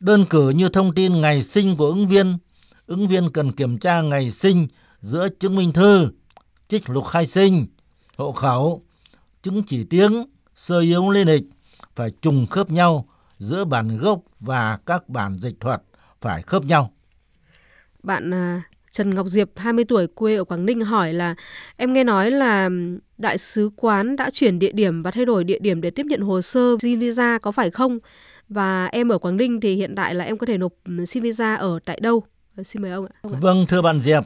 Đơn 0.00 0.24
cử 0.24 0.50
như 0.50 0.68
thông 0.68 0.94
tin 0.94 1.20
ngày 1.20 1.42
sinh 1.42 1.76
của 1.76 1.86
ứng 1.86 2.08
viên, 2.08 2.38
ứng 2.88 3.08
viên 3.08 3.30
cần 3.30 3.52
kiểm 3.52 3.78
tra 3.78 4.02
ngày 4.02 4.30
sinh 4.30 4.66
giữa 5.00 5.28
chứng 5.40 5.56
minh 5.56 5.72
thư, 5.72 6.08
trích 6.68 6.90
lục 6.90 7.06
khai 7.06 7.26
sinh, 7.26 7.66
hộ 8.16 8.32
khẩu, 8.32 8.82
chứng 9.42 9.62
chỉ 9.66 9.84
tiếng, 9.84 10.24
sơ 10.54 10.80
yếu 10.80 11.10
liên 11.10 11.26
lịch 11.26 11.44
phải 11.94 12.10
trùng 12.10 12.46
khớp 12.46 12.70
nhau 12.70 13.08
giữa 13.38 13.64
bản 13.64 13.98
gốc 13.98 14.20
và 14.40 14.78
các 14.86 15.08
bản 15.08 15.38
dịch 15.38 15.60
thuật 15.60 15.82
phải 16.20 16.42
khớp 16.42 16.64
nhau. 16.64 16.92
Bạn 18.02 18.34
à, 18.34 18.62
Trần 18.90 19.14
Ngọc 19.14 19.26
Diệp, 19.26 19.48
20 19.56 19.84
tuổi, 19.84 20.06
quê 20.06 20.36
ở 20.36 20.44
Quảng 20.44 20.66
Ninh 20.66 20.80
hỏi 20.80 21.12
là 21.12 21.34
em 21.76 21.92
nghe 21.92 22.04
nói 22.04 22.30
là 22.30 22.70
đại 23.18 23.38
sứ 23.38 23.70
quán 23.76 24.16
đã 24.16 24.30
chuyển 24.30 24.58
địa 24.58 24.72
điểm 24.72 25.02
và 25.02 25.10
thay 25.10 25.24
đổi 25.24 25.44
địa 25.44 25.58
điểm 25.58 25.80
để 25.80 25.90
tiếp 25.90 26.06
nhận 26.06 26.20
hồ 26.20 26.40
sơ 26.40 26.76
xin 26.82 26.98
visa 26.98 27.38
có 27.42 27.52
phải 27.52 27.70
không? 27.70 27.98
Và 28.48 28.86
em 28.86 29.08
ở 29.08 29.18
Quảng 29.18 29.36
Ninh 29.36 29.60
thì 29.60 29.74
hiện 29.74 29.94
tại 29.94 30.14
là 30.14 30.24
em 30.24 30.38
có 30.38 30.46
thể 30.46 30.58
nộp 30.58 30.72
ừ, 30.84 31.04
xin 31.06 31.22
visa 31.22 31.54
ở 31.54 31.78
tại 31.84 32.00
đâu? 32.00 32.24
Ờ, 32.58 32.64
xin 32.64 32.82
mời 32.82 32.90
ông 32.90 33.06
ạ. 33.06 33.12
Ông 33.22 33.32
ạ. 33.32 33.38
Vâng, 33.40 33.66
thưa 33.68 33.82
bạn 33.82 34.00
Diệp, 34.00 34.24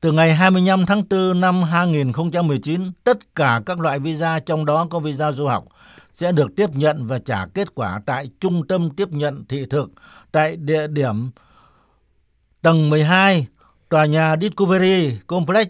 từ 0.00 0.12
ngày 0.12 0.34
25 0.34 0.86
tháng 0.86 1.02
4 1.10 1.40
năm 1.40 1.62
2019, 1.62 2.92
tất 3.04 3.34
cả 3.34 3.60
các 3.66 3.80
loại 3.80 3.98
visa 3.98 4.38
trong 4.38 4.64
đó 4.64 4.86
có 4.90 4.98
visa 4.98 5.32
du 5.32 5.46
học 5.46 5.64
sẽ 6.12 6.32
được 6.32 6.56
tiếp 6.56 6.70
nhận 6.72 7.06
và 7.06 7.18
trả 7.18 7.46
kết 7.46 7.74
quả 7.74 8.00
tại 8.06 8.28
trung 8.40 8.66
tâm 8.66 8.90
tiếp 8.90 9.08
nhận 9.10 9.44
thị 9.48 9.66
thực 9.70 9.90
tại 10.32 10.56
địa 10.56 10.86
điểm 10.86 11.30
tầng 12.62 12.90
12 12.90 13.46
tòa 13.88 14.04
nhà 14.04 14.36
Discovery 14.40 15.18
Complex 15.26 15.66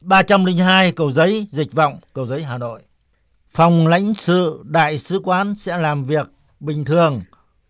302 0.00 0.92
Cầu 0.92 1.10
Giấy, 1.10 1.48
Dịch 1.50 1.72
Vọng, 1.72 1.98
Cầu 2.12 2.26
Giấy, 2.26 2.42
Hà 2.42 2.58
Nội. 2.58 2.82
Phòng 3.54 3.86
lãnh 3.86 4.14
sự 4.14 4.62
đại 4.64 4.98
sứ 4.98 5.20
quán 5.24 5.54
sẽ 5.54 5.76
làm 5.76 6.04
việc 6.04 6.30
bình 6.60 6.84
thường 6.84 7.22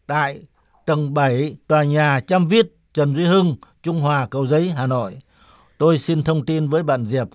tại 0.07 0.43
tầng 0.87 1.15
7 1.15 1.57
tòa 1.67 1.83
nhà 1.83 2.21
Trăm 2.21 2.49
Viết 2.49 2.74
Trần 2.95 3.15
Duy 3.15 3.25
Hưng, 3.25 3.57
Trung 3.83 4.01
Hòa, 4.01 4.27
Cầu 4.31 4.47
Giấy, 4.47 4.71
Hà 4.71 4.87
Nội. 4.87 5.19
Tôi 5.79 5.99
xin 5.99 6.23
thông 6.23 6.47
tin 6.47 6.69
với 6.69 6.83
bạn 6.83 7.07
Diệp 7.07 7.29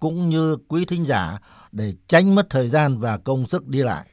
cũng 0.00 0.28
như 0.28 0.56
quý 0.68 0.84
thính 0.84 1.04
giả 1.04 1.38
để 1.72 1.94
tránh 2.06 2.34
mất 2.34 2.46
thời 2.50 2.68
gian 2.68 2.98
và 2.98 3.18
công 3.18 3.46
sức 3.46 3.66
đi 3.66 3.78
lại. 3.78 4.06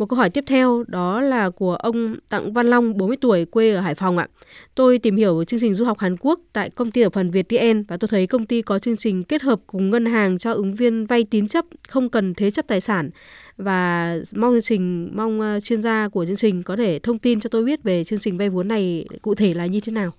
Một 0.00 0.06
câu 0.06 0.16
hỏi 0.16 0.30
tiếp 0.30 0.44
theo 0.46 0.84
đó 0.86 1.20
là 1.20 1.50
của 1.50 1.74
ông 1.74 2.16
Tặng 2.28 2.52
Văn 2.52 2.66
Long, 2.66 2.96
40 2.96 3.16
tuổi, 3.20 3.44
quê 3.44 3.72
ở 3.72 3.80
Hải 3.80 3.94
Phòng 3.94 4.18
ạ. 4.18 4.28
Tôi 4.74 4.98
tìm 4.98 5.16
hiểu 5.16 5.44
chương 5.44 5.60
trình 5.60 5.74
du 5.74 5.84
học 5.84 5.98
Hàn 5.98 6.16
Quốc 6.20 6.40
tại 6.52 6.70
công 6.70 6.90
ty 6.90 7.02
ở 7.02 7.10
phần 7.10 7.30
ViettVN 7.30 7.82
và 7.82 7.96
tôi 7.96 8.08
thấy 8.08 8.26
công 8.26 8.46
ty 8.46 8.62
có 8.62 8.78
chương 8.78 8.96
trình 8.96 9.24
kết 9.24 9.42
hợp 9.42 9.60
cùng 9.66 9.90
ngân 9.90 10.06
hàng 10.06 10.38
cho 10.38 10.52
ứng 10.52 10.74
viên 10.74 11.06
vay 11.06 11.24
tín 11.24 11.48
chấp 11.48 11.64
không 11.88 12.08
cần 12.08 12.34
thế 12.34 12.50
chấp 12.50 12.66
tài 12.66 12.80
sản 12.80 13.10
và 13.56 14.16
mong 14.34 14.52
chương 14.54 14.62
trình 14.62 15.10
mong 15.16 15.40
ờ, 15.40 15.60
chuyên 15.60 15.82
gia 15.82 16.08
của 16.08 16.26
chương 16.26 16.36
trình 16.36 16.62
có 16.62 16.76
thể 16.76 16.98
thông 16.98 17.18
tin 17.18 17.40
cho 17.40 17.48
tôi 17.48 17.64
biết 17.64 17.82
về 17.82 18.04
chương 18.04 18.18
trình 18.18 18.38
vay 18.38 18.50
vốn 18.50 18.68
này 18.68 19.06
cụ 19.22 19.34
thể 19.34 19.54
là 19.54 19.66
như 19.66 19.80
thế 19.80 19.92
nào. 19.92 20.12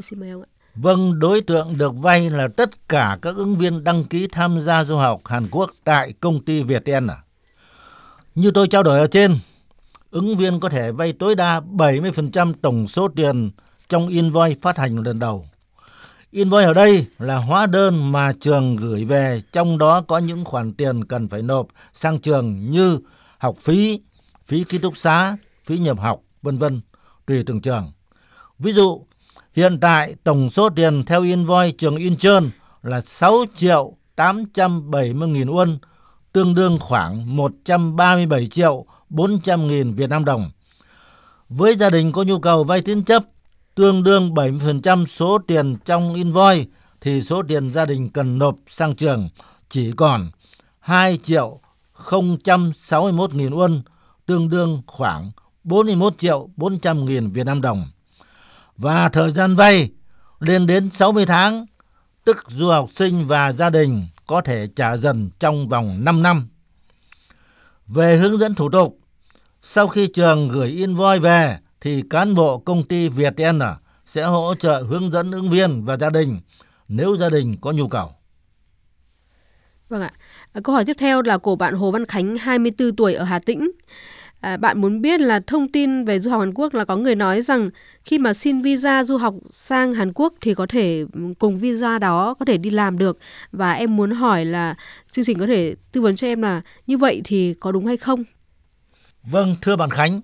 Xin 0.00 0.20
mời 0.20 0.30
ông 0.30 0.42
ạ. 0.42 0.48
Vâng, 0.74 1.18
đối 1.18 1.40
tượng 1.40 1.74
được 1.78 1.92
vay 1.96 2.30
là 2.30 2.48
tất 2.48 2.88
cả 2.88 3.18
các 3.22 3.36
ứng 3.36 3.56
viên 3.56 3.84
đăng 3.84 4.04
ký 4.04 4.26
tham 4.32 4.60
gia 4.60 4.84
du 4.84 4.96
học 4.96 5.20
Hàn 5.24 5.46
Quốc 5.50 5.70
tại 5.84 6.12
công 6.20 6.44
ty 6.44 6.62
ViettVN 6.62 7.06
à? 7.06 7.25
Như 8.36 8.50
tôi 8.50 8.68
trao 8.68 8.82
đổi 8.82 8.98
ở 8.98 9.06
trên, 9.06 9.38
ứng 10.10 10.36
viên 10.36 10.60
có 10.60 10.68
thể 10.68 10.92
vay 10.92 11.12
tối 11.12 11.34
đa 11.34 11.60
70% 11.60 12.52
tổng 12.62 12.86
số 12.86 13.08
tiền 13.08 13.50
trong 13.88 14.08
invoice 14.08 14.58
phát 14.62 14.78
hành 14.78 14.98
lần 14.98 15.18
đầu. 15.18 15.46
Invoice 16.30 16.66
ở 16.66 16.74
đây 16.74 17.06
là 17.18 17.36
hóa 17.36 17.66
đơn 17.66 18.12
mà 18.12 18.32
trường 18.40 18.76
gửi 18.76 19.04
về, 19.04 19.42
trong 19.52 19.78
đó 19.78 20.00
có 20.00 20.18
những 20.18 20.44
khoản 20.44 20.74
tiền 20.74 21.04
cần 21.04 21.28
phải 21.28 21.42
nộp 21.42 21.66
sang 21.92 22.18
trường 22.18 22.70
như 22.70 22.98
học 23.38 23.56
phí, 23.62 24.00
phí 24.46 24.64
ký 24.64 24.78
túc 24.78 24.96
xá, 24.96 25.36
phí 25.64 25.78
nhập 25.78 26.00
học, 26.00 26.20
vân 26.42 26.58
vân. 26.58 26.80
tùy 27.26 27.42
từng 27.46 27.60
trường. 27.60 27.90
Ví 28.58 28.72
dụ, 28.72 29.06
hiện 29.52 29.80
tại 29.80 30.14
tổng 30.24 30.50
số 30.50 30.68
tiền 30.68 31.04
theo 31.04 31.22
invoice 31.22 31.76
trường 31.78 31.96
Incheon 31.96 32.44
là 32.82 33.00
6 33.00 33.44
triệu 33.54 33.96
870 34.16 35.28
nghìn 35.28 35.48
won, 35.48 35.78
tương 36.36 36.54
đương 36.54 36.78
khoảng 36.80 37.36
137 37.36 38.46
triệu 38.46 38.86
400 39.08 39.66
nghìn 39.66 39.94
Việt 39.94 40.10
Nam 40.10 40.24
đồng. 40.24 40.50
Với 41.48 41.76
gia 41.76 41.90
đình 41.90 42.12
có 42.12 42.22
nhu 42.22 42.38
cầu 42.38 42.64
vay 42.64 42.82
tín 42.82 43.02
chấp 43.02 43.22
tương 43.74 44.02
đương 44.02 44.34
70% 44.34 45.06
số 45.06 45.38
tiền 45.46 45.76
trong 45.84 46.14
invoice 46.14 46.64
thì 47.00 47.22
số 47.22 47.42
tiền 47.48 47.68
gia 47.68 47.86
đình 47.86 48.08
cần 48.08 48.38
nộp 48.38 48.56
sang 48.66 48.94
trường 48.96 49.28
chỉ 49.68 49.92
còn 49.92 50.30
2 50.80 51.18
triệu 51.22 51.60
061 52.74 53.34
nghìn 53.34 53.50
won, 53.52 53.80
tương 54.26 54.48
đương 54.48 54.82
khoảng 54.86 55.30
41 55.64 56.18
triệu 56.18 56.48
400 56.56 57.04
nghìn 57.04 57.30
Việt 57.30 57.46
Nam 57.46 57.60
đồng. 57.60 57.88
Và 58.76 59.08
thời 59.08 59.30
gian 59.30 59.56
vay 59.56 59.90
lên 60.40 60.66
đến 60.66 60.90
60 60.90 61.26
tháng, 61.26 61.66
tức 62.24 62.44
du 62.48 62.68
học 62.68 62.90
sinh 62.90 63.26
và 63.26 63.52
gia 63.52 63.70
đình 63.70 64.06
có 64.26 64.40
thể 64.40 64.66
trả 64.76 64.96
dần 64.96 65.30
trong 65.38 65.68
vòng 65.68 66.04
5 66.04 66.22
năm. 66.22 66.48
Về 67.86 68.16
hướng 68.16 68.38
dẫn 68.38 68.54
thủ 68.54 68.70
tục, 68.70 68.98
sau 69.62 69.88
khi 69.88 70.06
trường 70.06 70.48
gửi 70.48 70.68
invoice 70.68 71.20
về 71.20 71.58
thì 71.80 72.02
cán 72.10 72.34
bộ 72.34 72.58
công 72.58 72.84
ty 72.84 73.08
Viettel 73.08 73.62
sẽ 74.06 74.24
hỗ 74.24 74.54
trợ 74.54 74.82
hướng 74.82 75.10
dẫn 75.10 75.30
ứng 75.30 75.50
viên 75.50 75.84
và 75.84 75.96
gia 75.96 76.10
đình 76.10 76.40
nếu 76.88 77.16
gia 77.16 77.30
đình 77.30 77.56
có 77.60 77.72
nhu 77.72 77.88
cầu. 77.88 78.10
Vâng 79.88 80.02
ạ. 80.02 80.10
À, 80.52 80.60
câu 80.64 80.74
hỏi 80.74 80.84
tiếp 80.84 80.96
theo 80.98 81.22
là 81.22 81.38
của 81.38 81.56
bạn 81.56 81.74
Hồ 81.74 81.90
Văn 81.90 82.06
Khánh, 82.06 82.36
24 82.36 82.96
tuổi 82.96 83.14
ở 83.14 83.24
Hà 83.24 83.38
Tĩnh. 83.38 83.70
À, 84.40 84.56
bạn 84.56 84.80
muốn 84.80 85.00
biết 85.02 85.20
là 85.20 85.40
thông 85.46 85.68
tin 85.68 86.04
về 86.04 86.18
du 86.18 86.30
học 86.30 86.40
Hàn 86.40 86.54
Quốc 86.54 86.74
là 86.74 86.84
có 86.84 86.96
người 86.96 87.14
nói 87.14 87.42
rằng 87.42 87.70
khi 88.04 88.18
mà 88.18 88.32
xin 88.32 88.62
visa 88.62 89.04
du 89.04 89.16
học 89.16 89.34
sang 89.52 89.94
Hàn 89.94 90.12
Quốc 90.12 90.34
thì 90.40 90.54
có 90.54 90.66
thể 90.66 91.04
cùng 91.38 91.58
visa 91.58 91.98
đó 91.98 92.34
có 92.34 92.44
thể 92.44 92.58
đi 92.58 92.70
làm 92.70 92.98
được 92.98 93.18
và 93.52 93.72
em 93.72 93.96
muốn 93.96 94.10
hỏi 94.10 94.44
là 94.44 94.74
chương 95.12 95.24
trình 95.24 95.38
có 95.38 95.46
thể 95.46 95.74
tư 95.92 96.00
vấn 96.00 96.16
cho 96.16 96.28
em 96.28 96.42
là 96.42 96.62
như 96.86 96.98
vậy 96.98 97.20
thì 97.24 97.54
có 97.60 97.72
đúng 97.72 97.86
hay 97.86 97.96
không? 97.96 98.24
Vâng, 99.22 99.54
thưa 99.62 99.76
bạn 99.76 99.90
Khánh, 99.90 100.20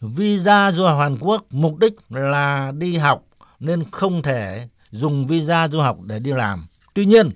visa 0.00 0.72
du 0.72 0.84
học 0.84 0.98
Hàn 1.00 1.18
Quốc 1.20 1.46
mục 1.50 1.78
đích 1.78 1.92
là 2.10 2.72
đi 2.78 2.96
học 2.96 3.24
nên 3.60 3.90
không 3.90 4.22
thể 4.22 4.68
dùng 4.90 5.26
visa 5.26 5.68
du 5.68 5.78
học 5.80 5.98
để 6.06 6.18
đi 6.18 6.32
làm. 6.32 6.66
Tuy 6.94 7.06
nhiên, 7.06 7.30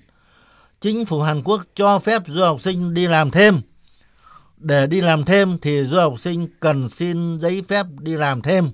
chính 0.80 1.04
phủ 1.04 1.20
Hàn 1.20 1.42
Quốc 1.42 1.62
cho 1.74 1.98
phép 1.98 2.22
du 2.26 2.40
học 2.40 2.60
sinh 2.60 2.94
đi 2.94 3.06
làm 3.06 3.30
thêm. 3.30 3.60
Để 4.66 4.86
đi 4.86 5.00
làm 5.00 5.24
thêm 5.24 5.58
thì 5.58 5.84
du 5.84 5.96
học 5.96 6.14
sinh 6.18 6.46
cần 6.60 6.88
xin 6.88 7.38
giấy 7.40 7.62
phép 7.68 7.86
đi 7.98 8.16
làm 8.16 8.42
thêm. 8.42 8.70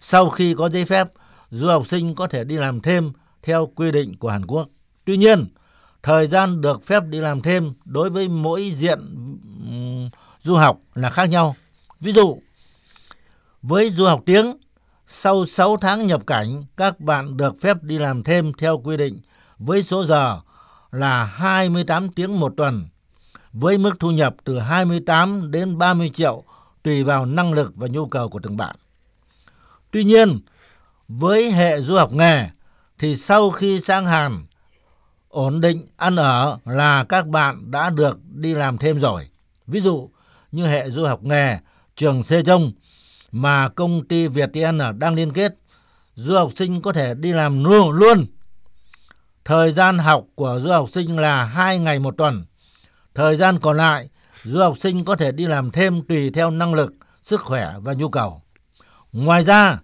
Sau 0.00 0.30
khi 0.30 0.54
có 0.54 0.68
giấy 0.68 0.84
phép, 0.84 1.06
du 1.50 1.66
học 1.66 1.86
sinh 1.86 2.14
có 2.14 2.26
thể 2.26 2.44
đi 2.44 2.56
làm 2.56 2.80
thêm 2.80 3.12
theo 3.42 3.66
quy 3.66 3.92
định 3.92 4.16
của 4.18 4.30
Hàn 4.30 4.46
Quốc. 4.46 4.68
Tuy 5.04 5.16
nhiên, 5.16 5.46
thời 6.02 6.26
gian 6.26 6.60
được 6.60 6.86
phép 6.86 7.02
đi 7.06 7.20
làm 7.20 7.40
thêm 7.40 7.72
đối 7.84 8.10
với 8.10 8.28
mỗi 8.28 8.72
diện 8.76 8.98
um, 9.66 10.08
du 10.38 10.54
học 10.54 10.80
là 10.94 11.10
khác 11.10 11.30
nhau. 11.30 11.56
Ví 12.00 12.12
dụ, 12.12 12.38
với 13.62 13.90
du 13.90 14.04
học 14.04 14.22
tiếng, 14.26 14.56
sau 15.06 15.46
6 15.46 15.76
tháng 15.76 16.06
nhập 16.06 16.22
cảnh, 16.26 16.64
các 16.76 17.00
bạn 17.00 17.36
được 17.36 17.54
phép 17.60 17.82
đi 17.82 17.98
làm 17.98 18.22
thêm 18.22 18.52
theo 18.52 18.78
quy 18.78 18.96
định 18.96 19.20
với 19.58 19.82
số 19.82 20.04
giờ 20.04 20.40
là 20.90 21.24
28 21.24 22.08
tiếng 22.08 22.40
một 22.40 22.52
tuần, 22.56 22.88
với 23.52 23.78
mức 23.78 24.00
thu 24.00 24.10
nhập 24.10 24.36
từ 24.44 24.58
28 24.58 25.50
đến 25.50 25.78
30 25.78 26.08
triệu 26.08 26.44
tùy 26.82 27.04
vào 27.04 27.26
năng 27.26 27.52
lực 27.52 27.72
và 27.76 27.86
nhu 27.86 28.06
cầu 28.06 28.28
của 28.28 28.40
từng 28.42 28.56
bạn. 28.56 28.76
Tuy 29.90 30.04
nhiên, 30.04 30.40
với 31.08 31.52
hệ 31.52 31.80
du 31.80 31.94
học 31.94 32.12
nghề 32.12 32.50
thì 32.98 33.16
sau 33.16 33.50
khi 33.50 33.80
sang 33.80 34.06
Hàn, 34.06 34.46
ổn 35.28 35.60
định 35.60 35.86
ăn 35.96 36.16
ở 36.16 36.58
là 36.64 37.04
các 37.04 37.26
bạn 37.26 37.70
đã 37.70 37.90
được 37.90 38.18
đi 38.24 38.54
làm 38.54 38.78
thêm 38.78 39.00
rồi. 39.00 39.28
Ví 39.66 39.80
dụ 39.80 40.10
như 40.52 40.66
hệ 40.66 40.90
du 40.90 41.04
học 41.04 41.22
nghề 41.22 41.58
trường 41.96 42.20
Sejong 42.20 42.72
mà 43.32 43.68
công 43.68 44.08
ty 44.08 44.26
VietinN 44.26 44.98
đang 44.98 45.14
liên 45.14 45.32
kết, 45.32 45.54
du 46.14 46.34
học 46.34 46.50
sinh 46.56 46.82
có 46.82 46.92
thể 46.92 47.14
đi 47.14 47.32
làm 47.32 47.64
luôn, 47.64 47.90
luôn. 47.90 48.26
Thời 49.44 49.72
gian 49.72 49.98
học 49.98 50.24
của 50.34 50.60
du 50.62 50.70
học 50.70 50.90
sinh 50.90 51.18
là 51.18 51.44
2 51.44 51.78
ngày 51.78 51.98
một 51.98 52.16
tuần. 52.16 52.44
Thời 53.14 53.36
gian 53.36 53.58
còn 53.58 53.76
lại, 53.76 54.08
du 54.44 54.58
học 54.58 54.78
sinh 54.80 55.04
có 55.04 55.16
thể 55.16 55.32
đi 55.32 55.46
làm 55.46 55.70
thêm 55.70 56.02
tùy 56.02 56.30
theo 56.30 56.50
năng 56.50 56.74
lực, 56.74 56.94
sức 57.22 57.40
khỏe 57.40 57.72
và 57.80 57.94
nhu 57.94 58.08
cầu. 58.08 58.42
Ngoài 59.12 59.44
ra, 59.44 59.78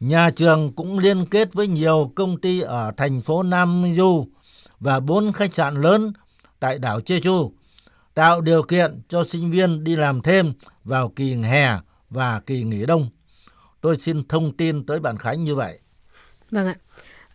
nhà 0.00 0.30
trường 0.30 0.72
cũng 0.72 0.98
liên 0.98 1.26
kết 1.26 1.54
với 1.54 1.66
nhiều 1.66 2.12
công 2.14 2.40
ty 2.40 2.60
ở 2.60 2.92
thành 2.96 3.22
phố 3.22 3.42
Nam 3.42 3.94
Du 3.96 4.26
và 4.80 5.00
bốn 5.00 5.32
khách 5.32 5.54
sạn 5.54 5.82
lớn 5.82 6.12
tại 6.60 6.78
đảo 6.78 7.00
Jeju, 7.00 7.50
tạo 8.14 8.40
điều 8.40 8.62
kiện 8.62 9.02
cho 9.08 9.24
sinh 9.24 9.50
viên 9.50 9.84
đi 9.84 9.96
làm 9.96 10.22
thêm 10.22 10.52
vào 10.84 11.12
kỳ 11.16 11.34
hè 11.34 11.76
và 12.10 12.40
kỳ 12.40 12.62
nghỉ 12.62 12.86
đông. 12.86 13.08
Tôi 13.80 13.96
xin 13.96 14.28
thông 14.28 14.56
tin 14.56 14.86
tới 14.86 15.00
bạn 15.00 15.18
Khánh 15.18 15.44
như 15.44 15.54
vậy. 15.54 15.78
Vâng 16.50 16.66
ạ. 16.66 16.74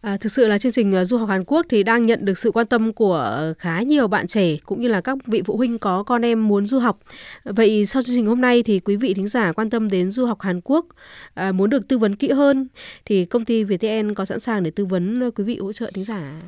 À, 0.01 0.17
thực 0.17 0.31
sự 0.31 0.47
là 0.47 0.57
chương 0.57 0.71
trình 0.71 0.95
à, 0.95 1.05
du 1.05 1.17
học 1.17 1.29
Hàn 1.29 1.43
Quốc 1.47 1.65
thì 1.69 1.83
đang 1.83 2.05
nhận 2.05 2.25
được 2.25 2.37
sự 2.37 2.51
quan 2.51 2.65
tâm 2.65 2.93
của 2.93 3.53
khá 3.57 3.81
nhiều 3.81 4.07
bạn 4.07 4.27
trẻ 4.27 4.55
cũng 4.65 4.81
như 4.81 4.87
là 4.87 5.01
các 5.01 5.17
vị 5.25 5.41
phụ 5.45 5.57
huynh 5.57 5.79
có 5.79 6.03
con 6.03 6.25
em 6.25 6.47
muốn 6.47 6.65
du 6.65 6.79
học. 6.79 6.99
Vậy 7.43 7.85
sau 7.85 8.01
chương 8.01 8.15
trình 8.15 8.27
hôm 8.27 8.41
nay 8.41 8.63
thì 8.63 8.79
quý 8.79 8.95
vị 8.95 9.13
thính 9.13 9.27
giả 9.27 9.53
quan 9.53 9.69
tâm 9.69 9.89
đến 9.89 10.11
du 10.11 10.25
học 10.25 10.41
Hàn 10.41 10.61
Quốc 10.63 10.85
à, 11.33 11.51
muốn 11.51 11.69
được 11.69 11.87
tư 11.87 11.97
vấn 11.97 12.15
kỹ 12.15 12.31
hơn 12.31 12.67
thì 13.05 13.25
công 13.25 13.45
ty 13.45 13.63
VTN 13.63 14.13
có 14.13 14.25
sẵn 14.25 14.39
sàng 14.39 14.63
để 14.63 14.71
tư 14.71 14.85
vấn 14.85 15.23
à, 15.23 15.27
quý 15.35 15.43
vị 15.43 15.57
hỗ 15.57 15.73
trợ 15.73 15.91
thính 15.93 16.05
giả. 16.05 16.41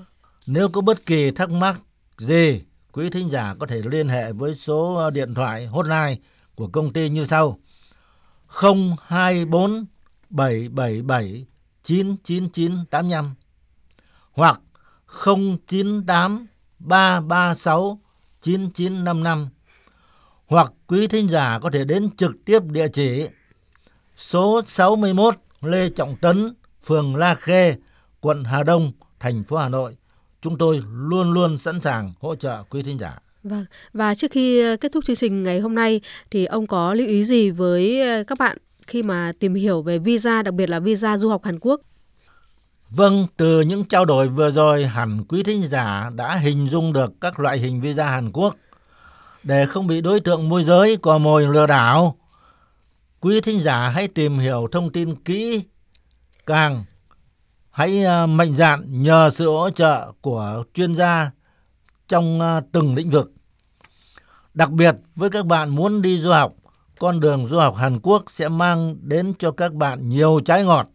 Nếu 0.48 0.70
có 0.70 0.82
bất 0.82 1.06
kỳ 1.06 1.32
thắc 1.32 1.50
mắc 1.50 1.82
gì, 2.18 2.62
quý 2.92 3.10
thính 3.10 3.30
giả 3.30 3.56
có 3.60 3.68
thể 3.68 3.82
liên 3.92 4.08
hệ 4.08 4.32
với 4.34 4.56
số 4.56 4.96
à, 4.96 5.10
điện 5.10 5.34
thoại 5.34 5.66
hotline 5.66 6.16
của 6.56 6.68
công 6.68 6.94
ty 6.94 7.10
như 7.10 7.26
sau: 7.26 7.60
024 8.48 9.86
777 10.30 11.46
99985 11.84 13.26
hoặc 14.40 14.62
098 15.26 16.48
336 16.80 18.00
9955 18.42 19.48
hoặc 20.48 20.72
quý 20.88 21.08
thính 21.08 21.30
giả 21.30 21.60
có 21.60 21.70
thể 21.70 21.86
đến 21.86 22.10
trực 22.18 22.32
tiếp 22.46 22.64
địa 22.64 22.88
chỉ 22.88 23.28
số 24.16 24.62
61 24.68 25.36
Lê 25.62 25.90
Trọng 25.90 26.16
Tấn, 26.22 26.54
phường 26.84 27.16
La 27.16 27.36
Khê, 27.36 27.76
quận 28.22 28.44
Hà 28.44 28.64
Đông, 28.64 28.92
thành 29.20 29.44
phố 29.44 29.58
Hà 29.58 29.70
Nội. 29.70 29.98
Chúng 30.42 30.58
tôi 30.58 30.82
luôn 30.94 31.32
luôn 31.32 31.58
sẵn 31.58 31.80
sàng 31.80 32.14
hỗ 32.20 32.36
trợ 32.36 32.64
quý 32.70 32.84
thính 32.84 33.00
giả. 33.00 33.20
Vâng, 33.44 33.66
và 33.94 34.16
trước 34.16 34.32
khi 34.32 34.62
ờ, 34.62 34.78
kết 34.78 34.92
thúc 34.92 35.06
chương 35.06 35.16
trình 35.16 35.44
ngày 35.44 35.60
hôm 35.60 35.76
nay 35.76 36.02
thì 36.32 36.46
ông 36.46 36.68
có 36.68 36.94
lưu 36.94 37.08
ý 37.08 37.24
gì 37.24 37.50
với 37.50 38.02
ờ, 38.02 38.24
các 38.24 38.38
bạn 38.38 38.58
khi 38.88 39.04
mà 39.04 39.32
tìm 39.40 39.54
hiểu 39.54 39.82
về 39.82 40.00
visa, 40.00 40.42
đặc 40.42 40.54
biệt 40.54 40.70
là 40.70 40.80
visa 40.80 41.18
du 41.18 41.30
học 41.30 41.44
Hàn 41.44 41.60
Quốc? 41.60 41.82
Vâng, 42.90 43.28
từ 43.38 43.62
những 43.62 43.86
trao 43.86 44.06
đổi 44.06 44.28
vừa 44.28 44.52
rồi 44.52 44.86
hẳn 44.86 45.24
quý 45.24 45.44
thính 45.44 45.64
giả 45.64 46.10
đã 46.16 46.36
hình 46.36 46.70
dung 46.70 46.94
được 46.94 47.12
các 47.22 47.40
loại 47.40 47.58
hình 47.58 47.82
visa 47.82 48.10
Hàn 48.10 48.32
Quốc. 48.32 48.56
Để 49.44 49.66
không 49.66 49.88
bị 49.88 50.02
đối 50.02 50.20
tượng 50.20 50.50
môi 50.50 50.64
giới 50.64 50.98
cò 50.98 51.18
mồi 51.18 51.48
lừa 51.48 51.68
đảo, 51.68 52.18
quý 53.20 53.42
thính 53.42 53.60
giả 53.60 53.90
hãy 53.90 54.08
tìm 54.08 54.40
hiểu 54.40 54.68
thông 54.72 54.92
tin 54.92 55.16
kỹ 55.16 55.64
càng 56.46 56.84
hãy 57.72 58.06
à, 58.06 58.26
mạnh 58.26 58.56
dạn 58.56 59.04
nhờ 59.04 59.30
sự 59.30 59.50
hỗ 59.50 59.70
trợ 59.70 60.12
của 60.22 60.64
chuyên 60.74 60.96
gia 60.96 61.32
trong 62.08 62.42
à, 62.42 62.62
từng 62.72 62.96
lĩnh 62.96 63.10
vực. 63.10 63.32
Đặc 64.54 64.72
biệt 64.72 64.96
với 65.16 65.30
các 65.30 65.46
bạn 65.46 65.70
muốn 65.70 66.02
đi 66.02 66.20
du 66.20 66.30
học, 66.32 66.54
con 67.00 67.20
đường 67.20 67.46
du 67.46 67.58
học 67.58 67.76
Hàn 67.76 68.00
Quốc 68.00 68.24
sẽ 68.28 68.50
mang 68.50 68.96
đến 69.02 69.34
cho 69.40 69.52
các 69.52 69.74
bạn 69.74 70.10
nhiều 70.10 70.40
trái 70.46 70.64
ngọt 70.64 70.88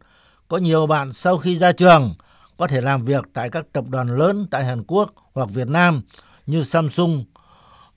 có 0.54 0.58
nhiều 0.58 0.86
bạn 0.86 1.12
sau 1.12 1.38
khi 1.38 1.58
ra 1.58 1.72
trường 1.72 2.14
có 2.56 2.66
thể 2.66 2.80
làm 2.80 3.04
việc 3.04 3.24
tại 3.32 3.50
các 3.50 3.66
tập 3.72 3.84
đoàn 3.88 4.18
lớn 4.18 4.46
tại 4.50 4.64
Hàn 4.64 4.84
Quốc 4.86 5.12
hoặc 5.32 5.50
Việt 5.50 5.68
Nam 5.68 6.02
như 6.46 6.62
Samsung, 6.62 7.24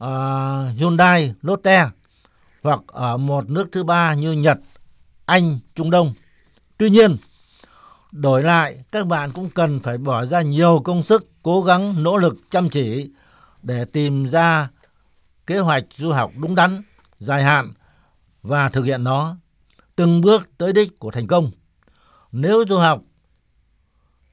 uh, 0.03 0.07
Hyundai, 0.77 1.33
Lotte 1.41 1.89
hoặc 2.63 2.79
ở 2.87 3.17
một 3.17 3.49
nước 3.49 3.69
thứ 3.71 3.83
ba 3.83 4.13
như 4.13 4.31
Nhật, 4.31 4.59
Anh, 5.25 5.59
Trung 5.75 5.91
Đông. 5.91 6.13
Tuy 6.77 6.89
nhiên, 6.89 7.15
đổi 8.11 8.43
lại 8.43 8.83
các 8.91 9.07
bạn 9.07 9.31
cũng 9.31 9.49
cần 9.49 9.79
phải 9.79 9.97
bỏ 9.97 10.25
ra 10.25 10.41
nhiều 10.41 10.81
công 10.83 11.03
sức, 11.03 11.29
cố 11.43 11.61
gắng, 11.61 12.03
nỗ 12.03 12.17
lực 12.17 12.37
chăm 12.51 12.69
chỉ 12.69 13.11
để 13.63 13.85
tìm 13.85 14.25
ra 14.25 14.69
kế 15.47 15.59
hoạch 15.59 15.83
du 15.95 16.11
học 16.11 16.31
đúng 16.41 16.55
đắn, 16.55 16.81
dài 17.19 17.43
hạn 17.43 17.73
và 18.43 18.69
thực 18.69 18.83
hiện 18.83 19.03
nó 19.03 19.35
từng 19.95 20.21
bước 20.21 20.49
tới 20.57 20.73
đích 20.73 20.99
của 20.99 21.11
thành 21.11 21.27
công. 21.27 21.51
Nếu 22.31 22.63
du 22.69 22.77
học 22.77 23.01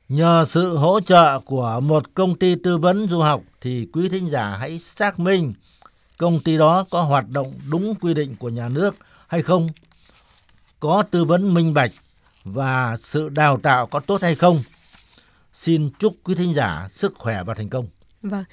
nhờ 0.08 0.44
sự 0.48 0.76
hỗ 0.76 1.00
trợ 1.00 1.40
của 1.40 1.80
một 1.80 2.14
công 2.14 2.38
ty 2.38 2.54
tư 2.54 2.78
vấn 2.78 3.08
du 3.08 3.20
học 3.20 3.42
thì 3.60 3.88
quý 3.92 4.08
thính 4.08 4.28
giả 4.28 4.56
hãy 4.60 4.78
xác 4.78 5.18
minh 5.18 5.54
công 6.18 6.40
ty 6.40 6.56
đó 6.56 6.84
có 6.90 7.02
hoạt 7.02 7.28
động 7.28 7.52
đúng 7.70 7.94
quy 7.94 8.14
định 8.14 8.36
của 8.36 8.48
nhà 8.48 8.68
nước 8.68 8.96
hay 9.28 9.42
không, 9.42 9.68
có 10.80 11.04
tư 11.10 11.24
vấn 11.24 11.54
minh 11.54 11.74
bạch 11.74 11.90
và 12.44 12.96
sự 12.96 13.28
đào 13.28 13.56
tạo 13.56 13.86
có 13.86 14.00
tốt 14.00 14.22
hay 14.22 14.34
không. 14.34 14.62
Xin 15.52 15.90
chúc 15.98 16.16
quý 16.24 16.34
thính 16.34 16.54
giả 16.54 16.88
sức 16.90 17.14
khỏe 17.16 17.42
và 17.42 17.54
thành 17.54 17.68
công. 17.68 17.86
Vâng. 18.22 18.44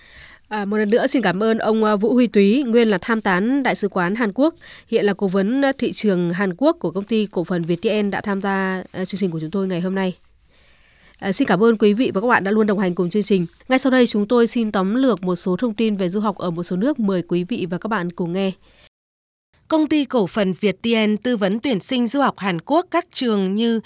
À, 0.52 0.66
một 0.66 0.78
lần 0.78 0.90
nữa 0.90 1.08
xin 1.08 1.22
cảm 1.22 1.44
ơn 1.44 1.58
ông 1.58 1.84
à, 1.84 1.96
Vũ 1.96 2.14
Huy 2.14 2.28
Túy, 2.28 2.64
nguyên 2.64 2.88
là 2.88 2.98
tham 2.98 3.22
tán 3.22 3.64
Đại 3.64 3.76
sứ 3.76 3.90
quán 3.90 4.16
Hàn 4.16 4.32
Quốc, 4.34 4.56
hiện 4.88 5.06
là 5.06 5.14
cố 5.14 5.28
vấn 5.28 5.62
à, 5.66 5.72
thị 5.78 5.92
trường 5.92 6.34
Hàn 6.34 6.54
Quốc 6.58 6.78
của 6.80 6.92
công 6.92 7.04
ty 7.04 7.26
cổ 7.26 7.44
phần 7.44 7.62
VTN 7.62 8.12
đã 8.12 8.22
tham 8.22 8.42
gia 8.42 8.84
à, 8.92 9.06
chương 9.06 9.20
trình 9.20 9.32
của 9.32 9.40
chúng 9.40 9.52
tôi 9.52 9.68
ngày 9.68 9.82
hôm 9.82 9.96
nay. 9.96 10.16
À, 11.20 11.32
xin 11.32 11.48
cảm 11.48 11.64
ơn 11.64 11.78
quý 11.78 11.94
vị 11.94 12.12
và 12.14 12.22
các 12.22 12.28
bạn 12.28 12.44
đã 12.44 12.52
luôn 12.52 12.68
đồng 12.68 12.80
hành 12.80 12.96
cùng 12.96 13.10
chương 13.10 13.24
trình. 13.24 13.46
Ngay 13.70 13.80
sau 13.80 13.92
đây 13.92 14.08
chúng 14.08 14.28
tôi 14.28 14.48
xin 14.48 14.72
tóm 14.72 14.96
lược 14.96 15.24
một 15.24 15.36
số 15.36 15.56
thông 15.56 15.74
tin 15.74 15.96
về 15.96 16.10
du 16.10 16.20
học 16.20 16.38
ở 16.38 16.52
một 16.52 16.64
số 16.64 16.76
nước 16.76 17.00
mời 17.00 17.22
quý 17.28 17.44
vị 17.44 17.68
và 17.70 17.78
các 17.78 17.88
bạn 17.88 18.12
cùng 18.12 18.34
nghe. 18.34 18.52
Công 19.68 19.88
ty 19.88 20.06
cổ 20.06 20.28
phần 20.28 20.54
Việt 20.54 20.82
Tien 20.82 21.18
tư 21.18 21.38
vấn 21.38 21.60
tuyển 21.60 21.80
sinh 21.80 22.08
du 22.08 22.22
học 22.22 22.40
Hàn 22.40 22.62
Quốc 22.62 22.86
các 22.92 23.08
trường 23.14 23.56
như 23.56 23.80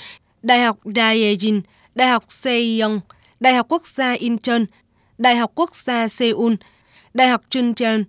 Đại 0.43 0.59
học 0.59 0.77
Daejin, 0.85 1.61
Đại 1.95 2.07
học 2.07 2.25
Sejong, 2.29 2.99
Đại 3.39 3.53
học 3.53 3.65
Quốc 3.69 3.87
gia 3.87 4.11
Incheon, 4.13 4.65
Đại 5.17 5.35
học 5.35 5.51
Quốc 5.55 5.75
gia 5.75 6.07
Seoul, 6.07 6.53
Đại 7.13 7.29
học 7.29 7.41
Chuncheon. 7.49 8.03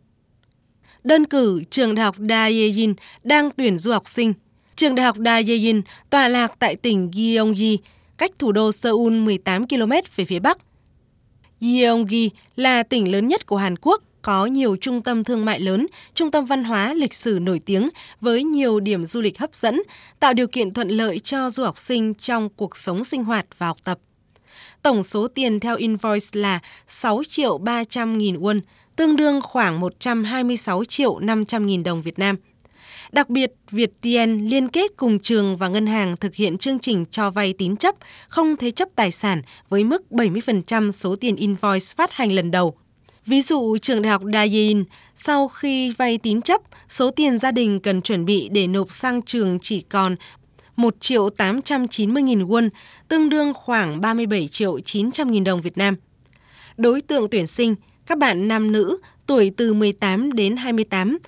Đơn 1.05 1.25
cử, 1.25 1.63
trường 1.71 1.95
Đại 1.95 2.05
học 2.05 2.19
Daejeon 2.19 2.95
đang 3.25 3.51
tuyển 3.51 3.79
du 3.79 3.93
học 3.93 4.09
sinh. 4.09 4.33
Trường 4.77 4.95
Đại 4.95 5.07
học 5.07 5.17
Daejeon 5.19 5.83
tọa 6.11 6.29
lạc 6.29 6.53
tại 6.59 6.77
tỉnh 6.77 7.11
Gyeonggi, 7.11 7.79
cách 8.19 8.31
thủ 8.39 8.53
đô 8.53 8.73
Seoul 8.73 9.13
18 9.13 9.69
km 9.69 9.93
về 10.17 10.25
phía 10.25 10.39
bắc. 10.39 10.59
Gyeonggi 11.61 12.31
là 12.57 12.83
tỉnh 12.83 13.13
lớn 13.13 13.29
nhất 13.29 13.47
của 13.47 13.57
Hàn 13.57 13.77
Quốc, 13.77 14.03
có 14.23 14.47
nhiều 14.47 14.77
trung 14.81 15.01
tâm 15.01 15.25
thương 15.25 15.45
mại 15.45 15.61
lớn, 15.61 15.87
trung 16.15 16.31
tâm 16.31 16.45
văn 16.45 16.65
hóa 16.65 16.95
lịch 16.95 17.15
sử 17.15 17.39
nổi 17.43 17.61
tiếng 17.67 17.89
với 18.21 18.45
nhiều 18.45 18.81
điểm 18.81 19.05
du 19.05 19.21
lịch 19.21 19.39
hấp 19.39 19.55
dẫn, 19.55 19.83
tạo 20.21 20.35
điều 20.35 20.47
kiện 20.47 20.73
thuận 20.73 20.89
lợi 20.89 21.19
cho 21.19 21.51
du 21.51 21.65
học 21.65 21.79
sinh 21.79 22.15
trong 22.15 22.49
cuộc 22.49 22.77
sống 22.77 23.05
sinh 23.05 23.25
hoạt 23.25 23.47
và 23.59 23.67
học 23.67 23.77
tập. 23.85 23.99
Tổng 24.87 25.03
số 25.03 25.29
tiền 25.29 25.61
theo 25.61 25.77
invoice 25.77 26.27
là 26.33 26.61
6 26.87 27.23
triệu 27.29 27.59
300 27.59 28.19
nghìn 28.19 28.37
won, 28.37 28.61
tương 28.97 29.17
đương 29.17 29.41
khoảng 29.43 29.81
126 29.81 30.85
triệu 30.85 31.19
500 31.19 31.67
nghìn 31.67 31.83
đồng 31.83 32.03
Việt 32.03 32.19
Nam. 32.19 32.37
Đặc 33.13 33.31
biệt, 33.31 33.53
Viettel 33.71 34.31
liên 34.31 34.69
kết 34.69 34.91
cùng 34.97 35.19
trường 35.19 35.57
và 35.57 35.69
ngân 35.69 35.87
hàng 35.87 36.17
thực 36.17 36.35
hiện 36.35 36.59
chương 36.59 36.79
trình 36.79 37.05
cho 37.11 37.31
vay 37.31 37.53
tín 37.53 37.77
chấp, 37.77 37.95
không 38.29 38.57
thế 38.57 38.71
chấp 38.71 38.89
tài 38.97 39.13
sản 39.13 39.43
với 39.69 39.85
mức 39.85 40.03
70% 40.11 40.93
số 40.93 41.17
tiền 41.17 41.37
invoice 41.37 41.87
phát 41.97 42.13
hành 42.13 42.33
lần 42.33 42.51
đầu. 42.51 42.75
Ví 43.27 43.43
dụ, 43.43 43.79
trường 43.83 44.03
đại 44.03 44.13
học 44.13 44.23
Dayin, 44.33 44.85
sau 45.17 45.49
khi 45.49 45.91
vay 45.91 46.19
tín 46.19 46.43
chấp, 46.43 46.61
số 46.89 47.11
tiền 47.11 47.39
gia 47.39 47.51
đình 47.51 47.81
cần 47.81 48.03
chuẩn 48.03 48.25
bị 48.25 48.49
để 48.49 48.67
nộp 48.67 48.91
sang 48.91 49.23
trường 49.23 49.59
chỉ 49.63 49.81
còn 49.81 50.17
1 50.77 51.01
triệu 51.01 51.31
890 51.31 52.23
nghìn 52.23 52.47
won, 52.47 52.69
tương 53.09 53.29
đương 53.29 53.53
khoảng 53.55 54.01
37 54.01 54.49
triệu 54.49 54.81
900 54.81 55.31
nghìn 55.31 55.45
đồng 55.45 55.61
Việt 55.61 55.79
Nam. 55.79 55.97
Đối 56.77 57.01
tượng 57.01 57.29
tuyển 57.31 57.47
sinh, 57.47 57.75
các 58.07 58.19
bạn 58.19 58.49
nam 58.49 58.73
nữ 58.73 58.99
tuổi 59.27 59.53
từ 59.57 59.75
18 59.75 60.33
đến 60.33 60.57
28, 60.57 61.19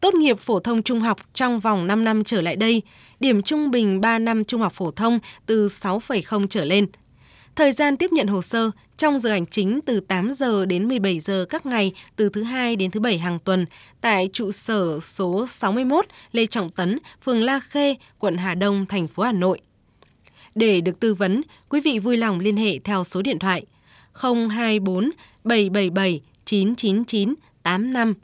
tốt 0.00 0.14
nghiệp 0.14 0.38
phổ 0.38 0.60
thông 0.60 0.82
trung 0.82 1.00
học 1.00 1.18
trong 1.34 1.60
vòng 1.60 1.86
5 1.86 2.04
năm 2.04 2.24
trở 2.24 2.40
lại 2.40 2.56
đây, 2.56 2.82
điểm 3.20 3.42
trung 3.42 3.70
bình 3.70 4.00
3 4.00 4.18
năm 4.18 4.44
trung 4.44 4.60
học 4.60 4.72
phổ 4.72 4.90
thông 4.90 5.18
từ 5.46 5.68
6,0 5.68 6.46
trở 6.46 6.64
lên. 6.64 6.86
Thời 7.56 7.72
gian 7.72 7.96
tiếp 7.96 8.12
nhận 8.12 8.26
hồ 8.26 8.42
sơ 8.42 8.70
trong 8.96 9.18
giờ 9.18 9.30
hành 9.30 9.46
chính 9.46 9.80
từ 9.86 10.00
8 10.00 10.34
giờ 10.34 10.66
đến 10.66 10.88
17 10.88 11.20
giờ 11.20 11.46
các 11.48 11.66
ngày 11.66 11.92
từ 12.16 12.28
thứ 12.28 12.42
hai 12.42 12.76
đến 12.76 12.90
thứ 12.90 13.00
bảy 13.00 13.18
hàng 13.18 13.38
tuần 13.38 13.66
tại 14.00 14.28
trụ 14.32 14.52
sở 14.52 15.00
số 15.00 15.46
61 15.46 16.06
Lê 16.32 16.46
Trọng 16.46 16.70
Tấn, 16.70 16.98
phường 17.24 17.42
La 17.42 17.60
Khê, 17.60 17.94
quận 18.18 18.36
Hà 18.36 18.54
Đông, 18.54 18.86
thành 18.86 19.08
phố 19.08 19.22
Hà 19.22 19.32
Nội. 19.32 19.60
Để 20.54 20.80
được 20.80 21.00
tư 21.00 21.14
vấn, 21.14 21.42
quý 21.68 21.80
vị 21.80 21.98
vui 21.98 22.16
lòng 22.16 22.40
liên 22.40 22.56
hệ 22.56 22.78
theo 22.78 23.04
số 23.04 23.22
điện 23.22 23.38
thoại 23.38 23.64
024 24.14 25.10
777 25.44 26.20
999 26.44 27.34
85. 27.62 28.14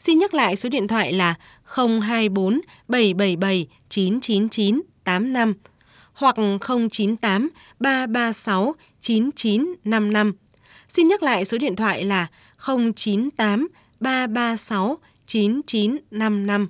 Xin 0.00 0.18
nhắc 0.18 0.34
lại 0.34 0.56
số 0.56 0.68
điện 0.68 0.88
thoại 0.88 1.12
là 1.12 1.34
024 1.64 2.60
777 2.88 3.66
999 3.88 4.82
85 5.04 5.54
hoặc 6.18 6.36
098 6.90 7.48
336 7.80 8.74
9955. 9.00 10.32
Xin 10.88 11.08
nhắc 11.08 11.22
lại 11.22 11.44
số 11.44 11.58
điện 11.58 11.76
thoại 11.76 12.04
là 12.04 12.26
098 12.66 13.68
336 14.00 14.98
9955. 15.26 16.68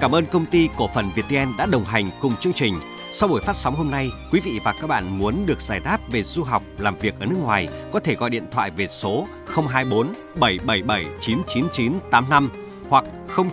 Cảm 0.00 0.14
ơn 0.14 0.26
công 0.26 0.46
ty 0.46 0.68
cổ 0.76 0.88
phần 0.94 1.10
VTN 1.16 1.56
đã 1.58 1.66
đồng 1.66 1.84
hành 1.84 2.10
cùng 2.20 2.36
chương 2.36 2.52
trình. 2.52 2.74
Sau 3.10 3.28
buổi 3.28 3.40
phát 3.40 3.56
sóng 3.56 3.74
hôm 3.74 3.90
nay, 3.90 4.10
quý 4.30 4.40
vị 4.40 4.60
và 4.64 4.74
các 4.80 4.86
bạn 4.86 5.18
muốn 5.18 5.46
được 5.46 5.60
giải 5.60 5.80
đáp 5.80 5.98
về 6.10 6.22
du 6.22 6.42
học, 6.42 6.62
làm 6.78 6.96
việc 6.98 7.14
ở 7.20 7.26
nước 7.26 7.36
ngoài, 7.42 7.68
có 7.92 8.00
thể 8.00 8.14
gọi 8.14 8.30
điện 8.30 8.44
thoại 8.52 8.70
về 8.70 8.86
số 8.86 9.26
024 9.46 10.14
777 10.40 11.06
999 11.20 11.92
85 12.10 12.50
hoặc 12.92 13.04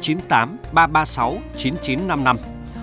098 0.02 0.58
336 0.74 1.38
9955 1.58 2.38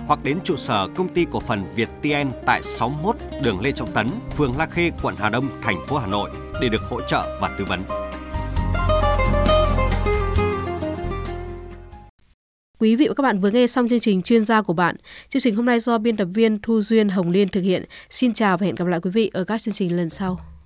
hoặc 0.07 0.23
đến 0.23 0.39
trụ 0.43 0.55
sở 0.55 0.87
công 0.95 1.09
ty 1.09 1.25
cổ 1.31 1.39
phần 1.39 1.63
Việt 1.75 1.89
TN 2.01 2.27
tại 2.45 2.63
61 2.63 3.15
đường 3.41 3.61
Lê 3.61 3.71
Trọng 3.71 3.91
Tấn, 3.91 4.07
phường 4.37 4.57
La 4.57 4.65
Khê, 4.65 4.91
quận 5.01 5.15
Hà 5.17 5.29
Đông, 5.29 5.49
thành 5.61 5.75
phố 5.87 5.97
Hà 5.97 6.07
Nội 6.07 6.29
để 6.61 6.69
được 6.69 6.81
hỗ 6.81 7.01
trợ 7.01 7.37
và 7.41 7.55
tư 7.59 7.65
vấn. 7.65 7.81
Quý 12.79 12.95
vị 12.95 13.07
và 13.07 13.13
các 13.13 13.23
bạn 13.23 13.39
vừa 13.39 13.51
nghe 13.51 13.67
xong 13.67 13.89
chương 13.89 13.99
trình 13.99 14.21
chuyên 14.21 14.45
gia 14.45 14.61
của 14.61 14.73
bạn. 14.73 14.95
Chương 15.29 15.41
trình 15.41 15.55
hôm 15.55 15.65
nay 15.65 15.79
do 15.79 15.97
biên 15.97 16.17
tập 16.17 16.27
viên 16.33 16.59
Thu 16.61 16.81
Duyên 16.81 17.09
Hồng 17.09 17.29
Liên 17.29 17.49
thực 17.49 17.61
hiện. 17.61 17.83
Xin 18.09 18.33
chào 18.33 18.57
và 18.57 18.65
hẹn 18.65 18.75
gặp 18.75 18.87
lại 18.87 18.99
quý 18.99 19.11
vị 19.11 19.31
ở 19.33 19.43
các 19.43 19.61
chương 19.61 19.73
trình 19.73 19.97
lần 19.97 20.09
sau. 20.09 20.56